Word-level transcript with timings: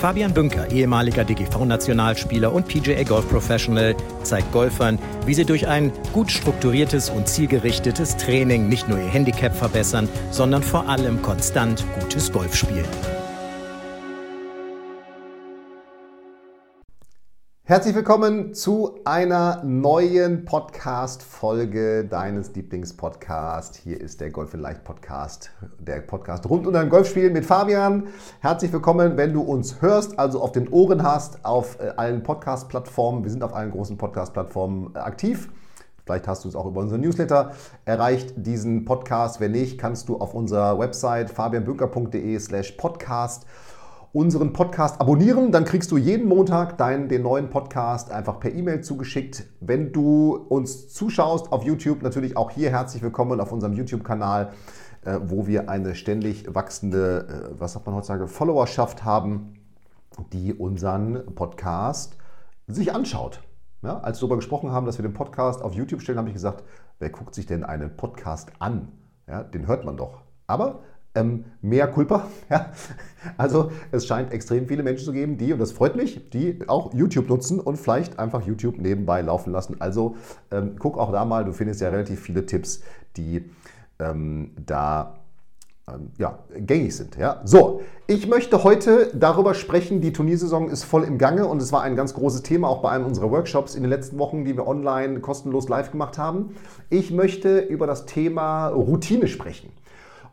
Fabian 0.00 0.34
Bünker, 0.34 0.70
ehemaliger 0.70 1.24
DGV-Nationalspieler 1.24 2.52
und 2.52 2.68
PGA 2.68 3.02
Golf 3.02 3.28
Professional, 3.28 3.96
zeigt 4.22 4.52
Golfern, 4.52 4.98
wie 5.24 5.34
sie 5.34 5.44
durch 5.44 5.66
ein 5.66 5.90
gut 6.12 6.30
strukturiertes 6.30 7.08
und 7.08 7.26
zielgerichtetes 7.26 8.16
Training 8.16 8.68
nicht 8.68 8.88
nur 8.88 8.98
ihr 8.98 9.08
Handicap 9.08 9.54
verbessern, 9.54 10.08
sondern 10.30 10.62
vor 10.62 10.88
allem 10.88 11.22
konstant 11.22 11.84
gutes 11.98 12.30
Golf 12.30 12.54
spielen. 12.54 13.15
Herzlich 17.68 17.96
willkommen 17.96 18.54
zu 18.54 19.00
einer 19.04 19.60
neuen 19.64 20.44
Podcast-Folge 20.44 22.04
deines 22.04 22.54
Lieblingspodcasts. 22.54 23.78
Hier 23.78 24.00
ist 24.00 24.20
der 24.20 24.30
Golf 24.30 24.54
in 24.54 24.60
Leicht 24.60 24.84
Podcast, 24.84 25.50
der 25.80 26.00
Podcast 26.00 26.48
rund 26.48 26.68
um 26.68 26.72
dein 26.72 26.88
Golfspiel 26.88 27.28
mit 27.32 27.44
Fabian. 27.44 28.06
Herzlich 28.38 28.72
willkommen, 28.72 29.16
wenn 29.16 29.32
du 29.32 29.42
uns 29.42 29.82
hörst, 29.82 30.16
also 30.16 30.42
auf 30.42 30.52
den 30.52 30.68
Ohren 30.68 31.02
hast, 31.02 31.44
auf 31.44 31.80
äh, 31.80 31.88
allen 31.96 32.22
Podcast-Plattformen. 32.22 33.24
Wir 33.24 33.32
sind 33.32 33.42
auf 33.42 33.52
allen 33.52 33.72
großen 33.72 33.98
Podcast-Plattformen 33.98 34.94
äh, 34.94 34.98
aktiv. 35.00 35.48
Vielleicht 36.04 36.28
hast 36.28 36.44
du 36.44 36.48
es 36.48 36.54
auch 36.54 36.66
über 36.66 36.82
unseren 36.82 37.00
Newsletter 37.00 37.50
erreicht, 37.84 38.32
diesen 38.36 38.84
Podcast. 38.84 39.40
Wenn 39.40 39.50
nicht, 39.50 39.76
kannst 39.76 40.08
du 40.08 40.18
auf 40.18 40.34
unserer 40.34 40.78
Website 40.78 41.30
fabianbünker.de 41.30 42.38
slash 42.38 42.70
podcast 42.76 43.44
unseren 44.16 44.54
Podcast 44.54 44.98
abonnieren. 44.98 45.52
Dann 45.52 45.66
kriegst 45.66 45.92
du 45.92 45.98
jeden 45.98 46.26
Montag 46.26 46.78
deinen, 46.78 47.10
den 47.10 47.20
neuen 47.20 47.50
Podcast 47.50 48.10
einfach 48.10 48.40
per 48.40 48.50
E-Mail 48.50 48.80
zugeschickt. 48.80 49.44
Wenn 49.60 49.92
du 49.92 50.34
uns 50.34 50.88
zuschaust 50.88 51.52
auf 51.52 51.64
YouTube, 51.64 52.02
natürlich 52.02 52.34
auch 52.34 52.50
hier 52.50 52.70
herzlich 52.70 53.02
willkommen 53.02 53.40
auf 53.40 53.52
unserem 53.52 53.74
YouTube-Kanal, 53.74 54.52
äh, 55.04 55.18
wo 55.22 55.46
wir 55.46 55.68
eine 55.68 55.94
ständig 55.94 56.54
wachsende, 56.54 57.50
äh, 57.52 57.60
was 57.60 57.74
sagt 57.74 57.84
man 57.84 57.94
heutzutage, 57.94 58.26
Followerschaft 58.26 59.04
haben, 59.04 59.52
die 60.32 60.54
unseren 60.54 61.34
Podcast 61.34 62.16
sich 62.68 62.94
anschaut. 62.94 63.42
Ja, 63.82 63.98
als 63.98 64.16
wir 64.16 64.20
darüber 64.22 64.36
gesprochen 64.36 64.72
haben, 64.72 64.86
dass 64.86 64.96
wir 64.96 65.02
den 65.02 65.12
Podcast 65.12 65.60
auf 65.60 65.74
YouTube 65.74 66.00
stellen, 66.00 66.16
habe 66.16 66.28
ich 66.28 66.34
gesagt, 66.34 66.64
wer 67.00 67.10
guckt 67.10 67.34
sich 67.34 67.44
denn 67.44 67.64
einen 67.64 67.98
Podcast 67.98 68.50
an? 68.60 68.92
Ja, 69.28 69.42
den 69.42 69.66
hört 69.66 69.84
man 69.84 69.98
doch. 69.98 70.22
Aber 70.46 70.80
ähm, 71.16 71.44
mehr 71.62 71.88
Culpa. 71.88 72.28
Ja? 72.50 72.70
Also 73.38 73.72
es 73.90 74.06
scheint 74.06 74.32
extrem 74.32 74.68
viele 74.68 74.84
Menschen 74.84 75.04
zu 75.04 75.12
geben, 75.12 75.36
die, 75.36 75.52
und 75.52 75.58
das 75.58 75.72
freut 75.72 75.96
mich, 75.96 76.30
die 76.30 76.60
auch 76.68 76.94
YouTube 76.94 77.28
nutzen 77.28 77.58
und 77.58 77.76
vielleicht 77.76 78.20
einfach 78.20 78.46
YouTube 78.46 78.78
nebenbei 78.78 79.20
laufen 79.20 79.50
lassen. 79.50 79.80
Also 79.80 80.16
ähm, 80.52 80.76
guck 80.78 80.96
auch 80.96 81.10
da 81.10 81.24
mal, 81.24 81.44
du 81.44 81.52
findest 81.52 81.80
ja 81.80 81.88
relativ 81.88 82.20
viele 82.20 82.46
Tipps, 82.46 82.82
die 83.16 83.50
ähm, 83.98 84.52
da 84.64 85.18
ähm, 85.88 86.12
ja, 86.18 86.38
gängig 86.56 86.94
sind. 86.94 87.16
Ja? 87.16 87.40
So, 87.44 87.80
ich 88.06 88.28
möchte 88.28 88.62
heute 88.62 89.10
darüber 89.14 89.54
sprechen, 89.54 90.00
die 90.00 90.12
Turniersaison 90.12 90.68
ist 90.68 90.84
voll 90.84 91.02
im 91.02 91.18
Gange 91.18 91.46
und 91.46 91.60
es 91.60 91.72
war 91.72 91.82
ein 91.82 91.96
ganz 91.96 92.14
großes 92.14 92.42
Thema 92.42 92.68
auch 92.68 92.82
bei 92.82 92.90
einem 92.90 93.06
unserer 93.06 93.32
Workshops 93.32 93.74
in 93.74 93.82
den 93.82 93.90
letzten 93.90 94.18
Wochen, 94.18 94.44
die 94.44 94.56
wir 94.56 94.68
online 94.68 95.20
kostenlos 95.20 95.68
live 95.68 95.90
gemacht 95.90 96.16
haben. 96.18 96.54
Ich 96.90 97.10
möchte 97.10 97.58
über 97.58 97.88
das 97.88 98.06
Thema 98.06 98.68
Routine 98.68 99.26
sprechen. 99.26 99.70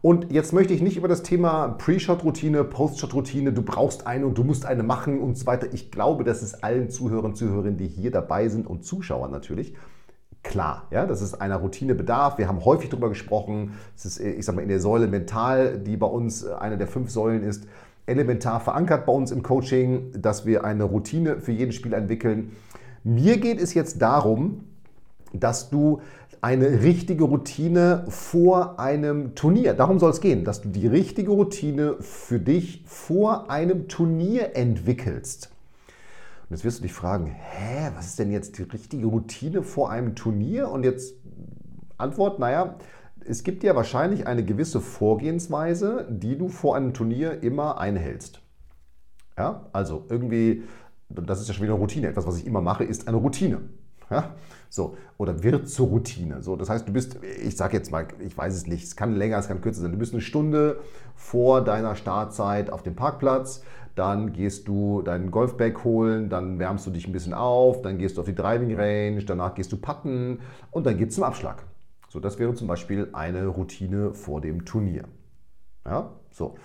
Und 0.03 0.33
jetzt 0.33 0.51
möchte 0.51 0.73
ich 0.73 0.81
nicht 0.81 0.97
über 0.97 1.07
das 1.07 1.23
Thema 1.23 1.69
Pre-Shot-Routine, 1.77 2.65
Post-Shot-Routine, 2.65 3.53
du 3.53 3.61
brauchst 3.61 4.05
eine 4.05 4.27
und 4.27 4.37
du 4.37 4.43
musst 4.43 4.65
eine 4.65 4.83
machen 4.83 5.21
und 5.21 5.37
so 5.37 5.45
weiter. 5.45 5.67
Ich 5.71 5.91
glaube, 5.91 6.25
das 6.25 6.43
ist 6.43 6.61
allen 6.61 6.89
Zuhörern 6.89 7.35
Zuhörerinnen, 7.35 7.77
die 7.77 7.87
hier 7.87 8.11
dabei 8.11 8.49
sind 8.49 8.67
und 8.67 8.83
Zuschauern 8.83 9.31
natürlich, 9.31 9.75
klar, 10.43 10.89
ja, 10.91 11.05
dass 11.05 11.21
es 11.21 11.39
einer 11.39 11.55
Routine 11.55 11.95
bedarf. 11.95 12.37
Wir 12.37 12.49
haben 12.49 12.65
häufig 12.65 12.89
darüber 12.89 13.07
gesprochen. 13.07 13.75
Es 13.95 14.03
ist, 14.03 14.19
ich 14.19 14.43
sag 14.43 14.57
mal, 14.57 14.61
in 14.61 14.67
der 14.67 14.81
Säule 14.81 15.07
mental, 15.07 15.79
die 15.79 15.95
bei 15.95 16.07
uns 16.07 16.45
eine 16.45 16.77
der 16.77 16.87
fünf 16.87 17.09
Säulen 17.09 17.41
ist, 17.41 17.63
elementar 18.05 18.59
verankert 18.59 19.05
bei 19.05 19.13
uns 19.13 19.31
im 19.31 19.41
Coaching, 19.41 20.11
dass 20.21 20.45
wir 20.45 20.65
eine 20.65 20.83
Routine 20.83 21.39
für 21.39 21.53
jeden 21.53 21.71
Spiel 21.71 21.93
entwickeln. 21.93 22.51
Mir 23.05 23.37
geht 23.37 23.61
es 23.61 23.73
jetzt 23.73 24.01
darum, 24.01 24.65
dass 25.33 25.69
du 25.69 26.01
eine 26.43 26.83
richtige 26.83 27.23
Routine 27.23 28.03
vor 28.09 28.77
einem 28.77 29.33
Turnier. 29.33 29.73
Darum 29.73 29.97
soll 29.97 30.11
es 30.11 30.19
gehen, 30.19 30.43
dass 30.43 30.61
du 30.61 30.67
die 30.67 30.87
richtige 30.87 31.31
Routine 31.31 31.95
für 32.01 32.37
dich 32.37 32.83
vor 32.85 33.49
einem 33.49 33.87
Turnier 33.87 34.53
entwickelst. 34.53 35.51
Und 35.87 36.57
jetzt 36.57 36.65
wirst 36.65 36.79
du 36.79 36.83
dich 36.83 36.91
fragen, 36.91 37.27
hä, 37.27 37.91
was 37.95 38.07
ist 38.07 38.19
denn 38.19 38.29
jetzt 38.29 38.57
die 38.57 38.63
richtige 38.63 39.07
Routine 39.07 39.63
vor 39.63 39.89
einem 39.89 40.15
Turnier? 40.15 40.69
Und 40.69 40.83
jetzt 40.83 41.15
Antwort, 41.97 42.39
naja, 42.39 42.75
es 43.25 43.43
gibt 43.43 43.63
ja 43.63 43.73
wahrscheinlich 43.73 44.27
eine 44.27 44.43
gewisse 44.43 44.81
Vorgehensweise, 44.81 46.05
die 46.09 46.37
du 46.37 46.49
vor 46.49 46.75
einem 46.75 46.93
Turnier 46.93 47.41
immer 47.41 47.79
einhältst. 47.79 48.41
Ja, 49.37 49.69
also 49.71 50.05
irgendwie, 50.09 50.63
das 51.07 51.39
ist 51.39 51.47
ja 51.47 51.53
schon 51.53 51.63
wieder 51.63 51.75
eine 51.75 51.81
Routine. 51.81 52.09
Etwas, 52.09 52.27
was 52.27 52.37
ich 52.37 52.45
immer 52.45 52.59
mache, 52.59 52.83
ist 52.83 53.07
eine 53.07 53.15
Routine. 53.15 53.61
Ja? 54.13 54.35
So, 54.69 54.97
oder 55.17 55.43
wird 55.43 55.69
zur 55.69 55.87
Routine. 55.87 56.41
So, 56.41 56.55
das 56.55 56.69
heißt, 56.69 56.87
du 56.87 56.93
bist, 56.93 57.19
ich 57.23 57.55
sage 57.55 57.77
jetzt 57.77 57.91
mal, 57.91 58.07
ich 58.19 58.37
weiß 58.37 58.55
es 58.55 58.67
nicht, 58.67 58.83
es 58.83 58.95
kann 58.95 59.15
länger, 59.15 59.37
es 59.37 59.47
kann 59.47 59.61
kürzer 59.61 59.81
sein. 59.81 59.91
Du 59.91 59.97
bist 59.97 60.13
eine 60.13 60.21
Stunde 60.21 60.79
vor 61.15 61.63
deiner 61.63 61.95
Startzeit 61.95 62.71
auf 62.71 62.81
dem 62.83 62.95
Parkplatz, 62.95 63.63
dann 63.95 64.33
gehst 64.33 64.67
du 64.67 65.01
deinen 65.03 65.29
Golfbag 65.29 65.83
holen, 65.83 66.29
dann 66.29 66.57
wärmst 66.57 66.87
du 66.87 66.91
dich 66.91 67.07
ein 67.07 67.13
bisschen 67.13 67.33
auf, 67.33 67.81
dann 67.81 67.97
gehst 67.97 68.17
du 68.17 68.21
auf 68.21 68.27
die 68.27 68.35
Driving 68.35 68.75
Range, 68.75 69.23
danach 69.23 69.53
gehst 69.53 69.71
du 69.71 69.77
putten 69.77 70.39
und 70.71 70.85
dann 70.85 70.97
geht 70.97 71.09
es 71.09 71.15
zum 71.15 71.23
Abschlag. 71.23 71.63
So, 72.09 72.19
das 72.19 72.39
wäre 72.39 72.53
zum 72.53 72.67
Beispiel 72.67 73.09
eine 73.13 73.47
Routine 73.47 74.13
vor 74.13 74.41
dem 74.41 74.65
Turnier. 74.65 75.05
Ja, 75.85 76.11
so. 76.31 76.55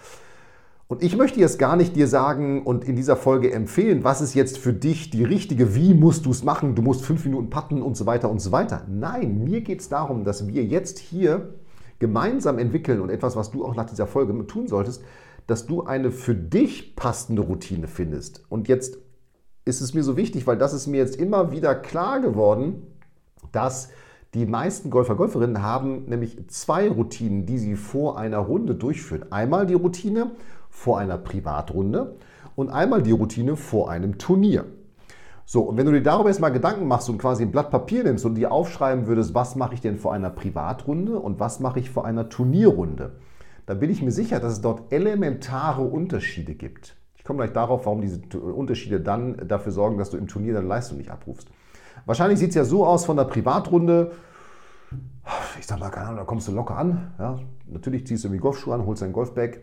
Und 0.88 1.02
ich 1.02 1.18
möchte 1.18 1.38
jetzt 1.38 1.58
gar 1.58 1.76
nicht 1.76 1.94
dir 1.96 2.08
sagen 2.08 2.62
und 2.62 2.82
in 2.82 2.96
dieser 2.96 3.16
Folge 3.16 3.52
empfehlen, 3.52 4.04
was 4.04 4.22
ist 4.22 4.32
jetzt 4.32 4.56
für 4.56 4.72
dich 4.72 5.10
die 5.10 5.22
richtige, 5.22 5.74
wie 5.74 5.92
musst 5.92 6.24
du 6.24 6.30
es 6.30 6.44
machen, 6.44 6.74
du 6.74 6.80
musst 6.80 7.04
fünf 7.04 7.26
Minuten 7.26 7.50
patten 7.50 7.82
und 7.82 7.94
so 7.94 8.06
weiter 8.06 8.30
und 8.30 8.40
so 8.40 8.52
weiter. 8.52 8.86
Nein, 8.88 9.44
mir 9.44 9.60
geht 9.60 9.80
es 9.80 9.90
darum, 9.90 10.24
dass 10.24 10.48
wir 10.48 10.64
jetzt 10.64 10.98
hier 10.98 11.54
gemeinsam 11.98 12.58
entwickeln 12.58 13.02
und 13.02 13.10
etwas, 13.10 13.36
was 13.36 13.50
du 13.50 13.66
auch 13.66 13.74
nach 13.74 13.84
dieser 13.84 14.06
Folge 14.06 14.46
tun 14.46 14.66
solltest, 14.66 15.02
dass 15.46 15.66
du 15.66 15.82
eine 15.84 16.10
für 16.10 16.34
dich 16.34 16.96
passende 16.96 17.42
Routine 17.42 17.86
findest. 17.86 18.44
Und 18.48 18.66
jetzt 18.66 18.96
ist 19.66 19.82
es 19.82 19.92
mir 19.92 20.02
so 20.02 20.16
wichtig, 20.16 20.46
weil 20.46 20.56
das 20.56 20.72
ist 20.72 20.86
mir 20.86 20.96
jetzt 20.96 21.16
immer 21.16 21.52
wieder 21.52 21.74
klar 21.74 22.20
geworden, 22.20 22.86
dass 23.52 23.90
die 24.32 24.46
meisten 24.46 24.88
Golfer, 24.88 25.16
Golferinnen 25.16 25.62
haben 25.62 26.06
nämlich 26.06 26.48
zwei 26.48 26.88
Routinen, 26.88 27.44
die 27.44 27.58
sie 27.58 27.76
vor 27.76 28.18
einer 28.18 28.38
Runde 28.38 28.74
durchführen. 28.74 29.32
Einmal 29.32 29.66
die 29.66 29.74
Routine, 29.74 30.32
vor 30.70 30.98
einer 30.98 31.18
Privatrunde 31.18 32.16
und 32.56 32.70
einmal 32.70 33.02
die 33.02 33.12
Routine 33.12 33.56
vor 33.56 33.90
einem 33.90 34.18
Turnier. 34.18 34.64
So, 35.44 35.62
und 35.62 35.78
wenn 35.78 35.86
du 35.86 35.92
dir 35.92 36.02
darüber 36.02 36.28
jetzt 36.28 36.40
mal 36.40 36.50
Gedanken 36.50 36.86
machst 36.86 37.08
und 37.08 37.16
quasi 37.16 37.42
ein 37.42 37.50
Blatt 37.50 37.70
Papier 37.70 38.04
nimmst 38.04 38.26
und 38.26 38.34
dir 38.34 38.52
aufschreiben 38.52 39.06
würdest, 39.06 39.34
was 39.34 39.56
mache 39.56 39.72
ich 39.74 39.80
denn 39.80 39.96
vor 39.96 40.12
einer 40.12 40.28
Privatrunde 40.28 41.18
und 41.18 41.40
was 41.40 41.58
mache 41.58 41.80
ich 41.80 41.88
vor 41.88 42.04
einer 42.04 42.28
Turnierrunde, 42.28 43.12
dann 43.64 43.80
bin 43.80 43.88
ich 43.88 44.02
mir 44.02 44.10
sicher, 44.10 44.40
dass 44.40 44.52
es 44.52 44.60
dort 44.60 44.92
elementare 44.92 45.82
Unterschiede 45.82 46.54
gibt. 46.54 46.96
Ich 47.16 47.24
komme 47.24 47.38
gleich 47.38 47.52
darauf, 47.52 47.86
warum 47.86 48.02
diese 48.02 48.20
Unterschiede 48.38 49.00
dann 49.00 49.48
dafür 49.48 49.72
sorgen, 49.72 49.96
dass 49.96 50.10
du 50.10 50.18
im 50.18 50.26
Turnier 50.26 50.52
deine 50.52 50.66
Leistung 50.66 50.98
nicht 50.98 51.10
abrufst. 51.10 51.48
Wahrscheinlich 52.04 52.38
sieht 52.38 52.50
es 52.50 52.54
ja 52.54 52.64
so 52.64 52.84
aus 52.86 53.06
von 53.06 53.16
der 53.16 53.24
Privatrunde, 53.24 54.12
ich 55.58 55.66
sag 55.66 55.80
mal, 55.80 55.90
keine 55.90 56.06
Ahnung, 56.06 56.18
da 56.18 56.24
kommst 56.24 56.48
du 56.48 56.52
locker 56.52 56.76
an. 56.76 57.12
Ja? 57.18 57.38
Natürlich 57.66 58.06
ziehst 58.06 58.24
du 58.24 58.28
irgendwie 58.28 58.42
Golfschuhe 58.42 58.74
an, 58.74 58.84
holst 58.84 59.02
dein 59.02 59.12
Golfbag, 59.12 59.60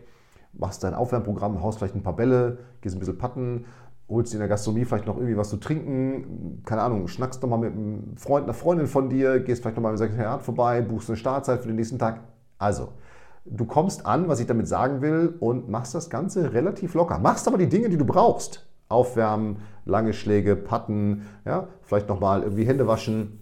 machst 0.58 0.84
dein 0.84 0.94
Aufwärmprogramm, 0.94 1.62
haust 1.62 1.78
vielleicht 1.78 1.94
ein 1.94 2.02
paar 2.02 2.16
Bälle, 2.16 2.58
gehst 2.80 2.96
ein 2.96 2.98
bisschen 2.98 3.18
patten, 3.18 3.66
holst 4.08 4.32
dir 4.32 4.36
in 4.36 4.40
der 4.40 4.48
Gastronomie 4.48 4.84
vielleicht 4.84 5.06
noch 5.06 5.16
irgendwie 5.16 5.36
was 5.36 5.50
zu 5.50 5.56
trinken, 5.56 6.62
keine 6.64 6.82
Ahnung, 6.82 7.08
schnackst 7.08 7.42
nochmal 7.42 7.58
mit 7.58 7.72
einem 7.72 8.16
Freund, 8.16 8.44
einer 8.44 8.54
Freundin 8.54 8.86
von 8.86 9.08
dir, 9.08 9.40
gehst 9.40 9.62
vielleicht 9.62 9.76
nochmal 9.76 9.92
im 9.92 9.98
Sekretariat 9.98 10.42
vorbei, 10.42 10.80
buchst 10.82 11.08
eine 11.08 11.16
Startzeit 11.16 11.60
für 11.60 11.68
den 11.68 11.76
nächsten 11.76 11.98
Tag. 11.98 12.20
Also, 12.58 12.92
du 13.44 13.64
kommst 13.64 14.06
an, 14.06 14.28
was 14.28 14.40
ich 14.40 14.46
damit 14.46 14.68
sagen 14.68 15.02
will, 15.02 15.34
und 15.40 15.68
machst 15.68 15.94
das 15.94 16.10
Ganze 16.10 16.52
relativ 16.52 16.94
locker. 16.94 17.18
Machst 17.18 17.48
aber 17.48 17.58
die 17.58 17.68
Dinge, 17.68 17.88
die 17.88 17.98
du 17.98 18.04
brauchst. 18.04 18.66
Aufwärmen, 18.88 19.58
lange 19.84 20.12
Schläge, 20.12 20.54
patten, 20.54 21.22
ja, 21.44 21.66
vielleicht 21.82 22.08
nochmal 22.08 22.42
irgendwie 22.42 22.66
Hände 22.66 22.86
waschen, 22.86 23.40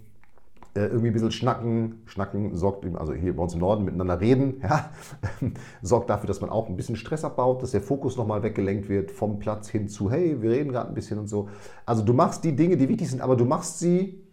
irgendwie 0.80 1.08
ein 1.08 1.12
bisschen 1.12 1.30
schnacken. 1.30 2.02
Schnacken 2.06 2.54
sorgt, 2.56 2.84
also 2.96 3.12
hier 3.12 3.36
bei 3.36 3.42
uns 3.42 3.54
im 3.54 3.60
Norden 3.60 3.84
miteinander 3.84 4.20
reden, 4.20 4.60
ja, 4.62 4.90
sorgt 5.82 6.10
dafür, 6.10 6.26
dass 6.26 6.40
man 6.40 6.50
auch 6.50 6.68
ein 6.68 6.76
bisschen 6.76 6.96
Stress 6.96 7.24
abbaut, 7.24 7.62
dass 7.62 7.70
der 7.70 7.80
Fokus 7.80 8.16
nochmal 8.16 8.42
weggelenkt 8.42 8.88
wird 8.88 9.10
vom 9.10 9.38
Platz 9.38 9.68
hin 9.68 9.88
zu, 9.88 10.10
hey, 10.10 10.40
wir 10.42 10.50
reden 10.50 10.72
gerade 10.72 10.88
ein 10.88 10.94
bisschen 10.94 11.18
und 11.18 11.28
so. 11.28 11.48
Also 11.86 12.02
du 12.02 12.12
machst 12.12 12.44
die 12.44 12.56
Dinge, 12.56 12.76
die 12.76 12.88
wichtig 12.88 13.10
sind, 13.10 13.20
aber 13.20 13.36
du 13.36 13.44
machst 13.44 13.78
sie 13.78 14.24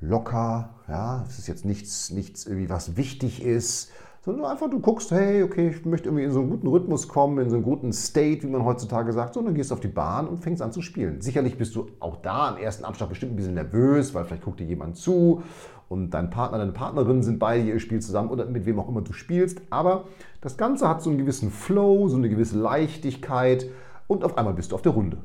locker, 0.00 0.74
ja, 0.88 1.24
es 1.28 1.38
ist 1.38 1.46
jetzt 1.46 1.64
nichts, 1.64 2.10
nichts 2.10 2.46
irgendwie, 2.46 2.68
was 2.68 2.96
wichtig 2.96 3.42
ist, 3.42 3.90
sondern 4.24 4.44
einfach 4.44 4.70
du 4.70 4.78
guckst, 4.78 5.10
hey, 5.10 5.42
okay, 5.42 5.70
ich 5.70 5.84
möchte 5.84 6.08
irgendwie 6.08 6.24
in 6.24 6.30
so 6.30 6.40
einen 6.40 6.50
guten 6.50 6.68
Rhythmus 6.68 7.08
kommen, 7.08 7.38
in 7.38 7.50
so 7.50 7.56
einen 7.56 7.64
guten 7.64 7.92
State, 7.92 8.44
wie 8.44 8.46
man 8.46 8.64
heutzutage 8.64 9.12
sagt, 9.12 9.34
so, 9.34 9.40
und 9.40 9.46
dann 9.46 9.54
gehst 9.54 9.70
du 9.70 9.74
auf 9.74 9.80
die 9.80 9.88
Bahn 9.88 10.28
und 10.28 10.38
fängst 10.38 10.62
an 10.62 10.70
zu 10.70 10.80
spielen. 10.80 11.20
Sicherlich 11.20 11.58
bist 11.58 11.74
du 11.74 11.88
auch 11.98 12.16
da 12.22 12.50
am 12.50 12.56
ersten 12.56 12.84
Abschlag 12.84 13.08
bestimmt 13.08 13.32
ein 13.32 13.36
bisschen 13.36 13.54
nervös, 13.54 14.14
weil 14.14 14.24
vielleicht 14.24 14.44
guckt 14.44 14.60
dir 14.60 14.66
jemand 14.66 14.96
zu 14.96 15.42
und 15.88 16.10
dein 16.10 16.30
Partner, 16.30 16.58
deine 16.58 16.70
Partnerin 16.72 17.24
sind 17.24 17.40
beide, 17.40 17.64
ihr 17.64 17.80
spielt 17.80 18.04
zusammen 18.04 18.30
oder 18.30 18.46
mit 18.46 18.64
wem 18.64 18.78
auch 18.78 18.88
immer 18.88 19.02
du 19.02 19.12
spielst, 19.12 19.60
aber 19.70 20.04
das 20.40 20.56
Ganze 20.56 20.88
hat 20.88 21.02
so 21.02 21.10
einen 21.10 21.18
gewissen 21.18 21.50
Flow, 21.50 22.08
so 22.08 22.16
eine 22.16 22.28
gewisse 22.28 22.58
Leichtigkeit 22.58 23.66
und 24.06 24.22
auf 24.22 24.38
einmal 24.38 24.54
bist 24.54 24.70
du 24.70 24.76
auf 24.76 24.82
der 24.82 24.92
Runde 24.92 25.18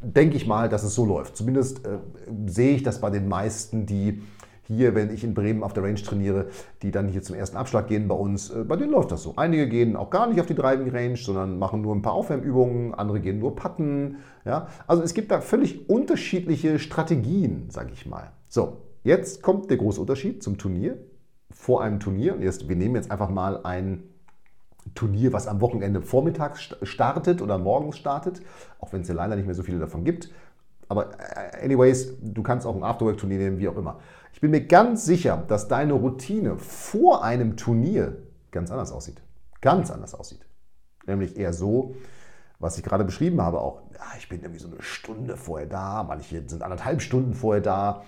denke 0.00 0.36
ich 0.36 0.46
mal, 0.46 0.68
dass 0.68 0.84
es 0.84 0.94
so 0.94 1.04
läuft. 1.04 1.36
Zumindest 1.36 1.84
äh, 1.84 1.98
sehe 2.46 2.76
ich 2.76 2.82
das 2.84 3.00
bei 3.00 3.10
den 3.10 3.26
meisten, 3.26 3.86
die 3.86 4.22
hier, 4.76 4.94
wenn 4.94 5.12
ich 5.12 5.24
in 5.24 5.34
Bremen 5.34 5.62
auf 5.62 5.72
der 5.72 5.82
Range 5.82 6.00
trainiere, 6.00 6.46
die 6.82 6.90
dann 6.90 7.08
hier 7.08 7.22
zum 7.22 7.36
ersten 7.36 7.56
Abschlag 7.56 7.88
gehen 7.88 8.08
bei 8.08 8.14
uns, 8.14 8.50
äh, 8.50 8.64
bei 8.64 8.76
denen 8.76 8.90
läuft 8.90 9.12
das 9.12 9.22
so. 9.22 9.34
Einige 9.36 9.68
gehen 9.68 9.96
auch 9.96 10.10
gar 10.10 10.26
nicht 10.26 10.40
auf 10.40 10.46
die 10.46 10.54
Driving 10.54 10.90
Range, 10.90 11.16
sondern 11.16 11.58
machen 11.58 11.82
nur 11.82 11.94
ein 11.94 12.02
paar 12.02 12.14
Aufwärmübungen, 12.14 12.94
andere 12.94 13.20
gehen 13.20 13.38
nur 13.38 13.56
Patten. 13.56 14.16
Ja? 14.44 14.68
Also 14.86 15.02
es 15.02 15.14
gibt 15.14 15.30
da 15.30 15.40
völlig 15.40 15.88
unterschiedliche 15.88 16.78
Strategien, 16.78 17.68
sage 17.70 17.90
ich 17.92 18.06
mal. 18.06 18.32
So, 18.48 18.78
jetzt 19.04 19.42
kommt 19.42 19.70
der 19.70 19.76
große 19.76 20.00
Unterschied 20.00 20.42
zum 20.42 20.58
Turnier. 20.58 20.98
Vor 21.50 21.82
einem 21.82 22.00
Turnier, 22.00 22.34
und 22.34 22.42
jetzt, 22.42 22.68
wir 22.68 22.76
nehmen 22.76 22.94
jetzt 22.94 23.10
einfach 23.10 23.28
mal 23.28 23.60
ein 23.64 24.04
Turnier, 24.94 25.32
was 25.32 25.46
am 25.46 25.60
Wochenende 25.60 26.02
vormittags 26.02 26.74
startet 26.82 27.40
oder 27.40 27.58
morgens 27.58 27.98
startet, 27.98 28.42
auch 28.80 28.92
wenn 28.92 29.02
es 29.02 29.08
ja 29.08 29.14
leider 29.14 29.36
nicht 29.36 29.46
mehr 29.46 29.54
so 29.54 29.62
viele 29.62 29.78
davon 29.78 30.04
gibt. 30.04 30.30
Aber 30.88 31.10
äh, 31.18 31.64
anyways, 31.64 32.18
du 32.20 32.42
kannst 32.42 32.66
auch 32.66 32.76
ein 32.76 32.82
Afterwork-Turnier 32.82 33.38
nehmen, 33.38 33.58
wie 33.58 33.68
auch 33.68 33.76
immer. 33.76 34.00
Bin 34.42 34.50
mir 34.50 34.66
ganz 34.66 35.04
sicher, 35.04 35.44
dass 35.46 35.68
deine 35.68 35.92
Routine 35.92 36.56
vor 36.56 37.22
einem 37.22 37.56
Turnier 37.56 38.16
ganz 38.50 38.72
anders 38.72 38.90
aussieht. 38.90 39.22
Ganz 39.60 39.88
anders 39.92 40.16
aussieht. 40.16 40.44
Nämlich 41.06 41.36
eher 41.36 41.52
so, 41.52 41.94
was 42.58 42.76
ich 42.76 42.82
gerade 42.82 43.04
beschrieben 43.04 43.40
habe, 43.40 43.60
auch, 43.60 43.82
ja, 43.94 44.00
ich 44.18 44.28
bin 44.28 44.40
irgendwie 44.40 44.58
so 44.58 44.66
eine 44.66 44.82
Stunde 44.82 45.36
vorher 45.36 45.68
da, 45.68 46.02
manche 46.02 46.42
sind 46.48 46.64
anderthalb 46.64 47.02
Stunden 47.02 47.34
vorher 47.34 47.62
da. 47.62 48.02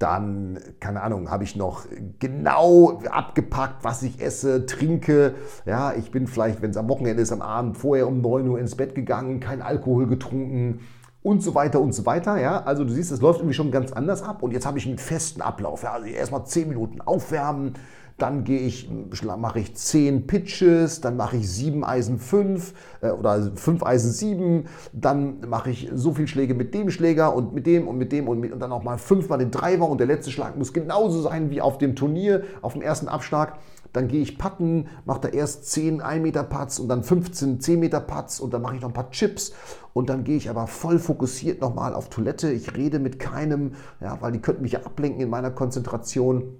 Dann, 0.00 0.58
keine 0.80 1.00
Ahnung, 1.00 1.30
habe 1.30 1.44
ich 1.44 1.54
noch 1.54 1.86
genau 2.18 3.00
abgepackt, 3.08 3.84
was 3.84 4.02
ich 4.02 4.20
esse, 4.20 4.66
trinke. 4.66 5.36
Ja, 5.64 5.94
ich 5.94 6.10
bin 6.10 6.26
vielleicht, 6.26 6.60
wenn 6.60 6.70
es 6.70 6.76
am 6.76 6.88
Wochenende 6.88 7.22
ist, 7.22 7.30
am 7.30 7.40
Abend 7.40 7.78
vorher 7.78 8.08
um 8.08 8.20
9 8.20 8.48
Uhr 8.48 8.58
ins 8.58 8.74
Bett 8.74 8.96
gegangen, 8.96 9.38
kein 9.38 9.62
Alkohol 9.62 10.08
getrunken 10.08 10.80
und 11.28 11.42
so 11.42 11.54
weiter 11.54 11.78
und 11.80 11.92
so 11.92 12.06
weiter. 12.06 12.40
Ja, 12.40 12.62
also 12.62 12.84
du 12.84 12.90
siehst, 12.90 13.12
es 13.12 13.20
läuft 13.20 13.40
irgendwie 13.40 13.54
schon 13.54 13.70
ganz 13.70 13.92
anders 13.92 14.22
ab. 14.22 14.42
Und 14.42 14.52
jetzt 14.52 14.64
habe 14.64 14.78
ich 14.78 14.86
einen 14.86 14.96
festen 14.96 15.42
Ablauf. 15.42 15.82
Ja, 15.82 15.92
also 15.92 16.06
erstmal 16.06 16.46
10 16.46 16.68
Minuten 16.68 17.02
aufwärmen, 17.02 17.74
dann 18.16 18.44
gehe 18.44 18.60
ich, 18.60 18.90
mache 19.38 19.60
ich 19.60 19.76
10 19.76 20.26
Pitches, 20.26 21.02
dann 21.02 21.18
mache 21.18 21.36
ich 21.36 21.48
7 21.48 21.84
Eisen 21.84 22.18
5 22.18 22.72
äh, 23.02 23.10
oder 23.10 23.52
5 23.54 23.84
Eisen 23.84 24.10
7, 24.10 24.64
dann 24.92 25.40
mache 25.46 25.70
ich 25.70 25.90
so 25.94 26.14
viele 26.14 26.28
Schläge 26.28 26.54
mit 26.54 26.72
dem 26.72 26.90
Schläger 26.90 27.34
und 27.36 27.54
mit 27.54 27.66
dem 27.66 27.86
und 27.86 27.98
mit 27.98 28.10
dem 28.10 28.26
und, 28.26 28.40
mit, 28.40 28.50
und 28.52 28.60
dann 28.60 28.72
auch 28.72 28.82
mal 28.82 28.96
5 28.96 29.28
mal 29.28 29.36
den 29.36 29.50
Driver 29.50 29.88
und 29.88 29.98
der 29.98 30.06
letzte 30.06 30.32
Schlag 30.32 30.56
muss 30.56 30.72
genauso 30.72 31.20
sein 31.20 31.50
wie 31.50 31.60
auf 31.60 31.76
dem 31.76 31.94
Turnier, 31.94 32.42
auf 32.62 32.72
dem 32.72 32.82
ersten 32.82 33.06
Abschlag. 33.06 33.58
Dann 33.92 34.08
gehe 34.08 34.20
ich 34.20 34.38
patten, 34.38 34.86
mache 35.04 35.20
da 35.22 35.28
erst 35.28 35.70
10 35.70 36.00
1 36.00 36.22
Meter 36.22 36.42
Putts 36.44 36.78
und 36.78 36.88
dann 36.88 37.02
15 37.02 37.60
10 37.60 37.80
Meter 37.80 38.00
Putts 38.00 38.40
und 38.40 38.52
dann 38.52 38.62
mache 38.62 38.76
ich 38.76 38.82
noch 38.82 38.88
ein 38.88 38.94
paar 38.94 39.10
Chips 39.10 39.52
und 39.92 40.08
dann 40.08 40.24
gehe 40.24 40.36
ich 40.36 40.50
aber 40.50 40.66
voll 40.66 40.98
fokussiert 40.98 41.60
nochmal 41.60 41.94
auf 41.94 42.08
Toilette. 42.08 42.50
Ich 42.50 42.76
rede 42.76 42.98
mit 42.98 43.18
keinem, 43.18 43.72
ja, 44.00 44.18
weil 44.20 44.32
die 44.32 44.40
könnten 44.40 44.62
mich 44.62 44.72
ja 44.72 44.80
ablenken 44.80 45.20
in 45.20 45.30
meiner 45.30 45.50
Konzentration 45.50 46.54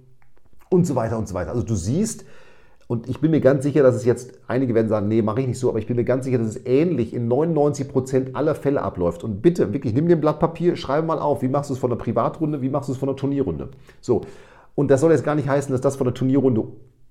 und 0.71 0.87
so 0.87 0.95
weiter 0.95 1.19
und 1.19 1.29
so 1.29 1.35
weiter. 1.35 1.51
Also 1.51 1.63
du 1.63 1.75
siehst, 1.75 2.25
und 2.89 3.07
ich 3.07 3.21
bin 3.21 3.31
mir 3.31 3.43
ganz 3.43 3.65
sicher, 3.65 3.83
dass 3.83 3.95
es 3.97 4.07
jetzt, 4.07 4.33
einige 4.47 4.75
werden 4.75 4.89
sagen, 4.89 5.09
nee, 5.09 5.21
mache 5.21 5.43
ich 5.43 5.47
nicht 5.47 5.59
so, 5.59 5.69
aber 5.69 5.79
ich 5.79 5.87
bin 5.87 5.97
mir 5.97 6.05
ganz 6.05 6.25
sicher, 6.25 6.39
dass 6.39 6.49
es 6.49 6.65
ähnlich 6.65 7.13
in 7.13 7.29
99 7.29 7.87
Prozent 7.87 8.35
aller 8.35 8.55
Fälle 8.55 8.81
abläuft. 8.81 9.25
Und 9.25 9.43
bitte, 9.43 9.75
wirklich, 9.75 9.93
nimm 9.93 10.09
dir 10.09 10.17
ein 10.17 10.23
Blatt 10.23 10.41
Papier, 10.41 10.75
schreibe 10.75 11.07
mal 11.07 11.19
auf, 11.19 11.43
wie 11.43 11.49
machst 11.49 11.69
du 11.69 11.75
es 11.75 11.81
von 11.81 11.91
der 11.91 11.99
Privatrunde, 11.99 12.63
wie 12.63 12.71
machst 12.71 12.89
du 12.89 12.95
es 12.95 12.99
von 12.99 13.09
der 13.09 13.17
Turnierrunde. 13.17 13.69
So, 14.01 14.23
und 14.75 14.91
das 14.91 15.03
soll 15.03 15.13
jetzt 15.13 15.25
gar 15.25 15.35
nicht 15.35 15.49
heißen, 15.49 15.71
dass 15.71 15.83
das 15.83 15.97
von 15.97 16.07
der 16.07 16.15
Turnierrunde 16.15 16.65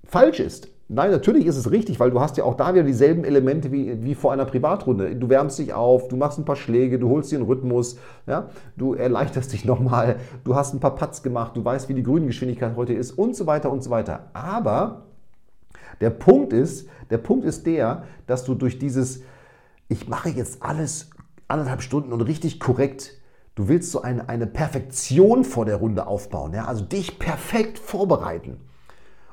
falsch 0.04 0.40
ist. 0.40 0.68
Nein, 0.90 1.10
natürlich 1.10 1.44
ist 1.44 1.58
es 1.58 1.70
richtig, 1.70 2.00
weil 2.00 2.10
du 2.10 2.18
hast 2.18 2.38
ja 2.38 2.44
auch 2.44 2.54
da 2.54 2.72
wieder 2.72 2.82
dieselben 2.82 3.24
Elemente 3.24 3.70
wie, 3.70 4.02
wie 4.02 4.14
vor 4.14 4.32
einer 4.32 4.46
Privatrunde. 4.46 5.14
Du 5.16 5.28
wärmst 5.28 5.58
dich 5.58 5.74
auf, 5.74 6.08
du 6.08 6.16
machst 6.16 6.38
ein 6.38 6.46
paar 6.46 6.56
Schläge, 6.56 6.98
du 6.98 7.10
holst 7.10 7.30
dir 7.30 7.36
einen 7.36 7.46
Rhythmus, 7.46 7.98
ja, 8.26 8.48
du 8.78 8.94
erleichterst 8.94 9.52
dich 9.52 9.64
nochmal, 9.66 10.16
du 10.44 10.54
hast 10.54 10.72
ein 10.72 10.80
paar 10.80 10.94
Putts 10.94 11.22
gemacht, 11.22 11.54
du 11.56 11.64
weißt, 11.64 11.90
wie 11.90 11.94
die 11.94 12.02
Grüngeschwindigkeit 12.02 12.74
heute 12.74 12.94
ist 12.94 13.12
und 13.12 13.36
so 13.36 13.46
weiter 13.46 13.70
und 13.70 13.82
so 13.82 13.90
weiter. 13.90 14.30
Aber 14.32 15.02
der 16.00 16.08
Punkt 16.08 16.54
ist, 16.54 16.88
der 17.10 17.18
Punkt 17.18 17.44
ist 17.44 17.66
der, 17.66 18.04
dass 18.26 18.44
du 18.44 18.54
durch 18.54 18.78
dieses, 18.78 19.20
ich 19.88 20.08
mache 20.08 20.30
jetzt 20.30 20.62
alles 20.62 21.10
anderthalb 21.48 21.82
Stunden 21.82 22.14
und 22.14 22.22
richtig 22.22 22.60
korrekt, 22.60 23.20
du 23.56 23.68
willst 23.68 23.90
so 23.90 24.00
eine, 24.00 24.30
eine 24.30 24.46
Perfektion 24.46 25.44
vor 25.44 25.66
der 25.66 25.76
Runde 25.76 26.06
aufbauen, 26.06 26.54
ja, 26.54 26.64
also 26.64 26.82
dich 26.82 27.18
perfekt 27.18 27.78
vorbereiten. 27.78 28.56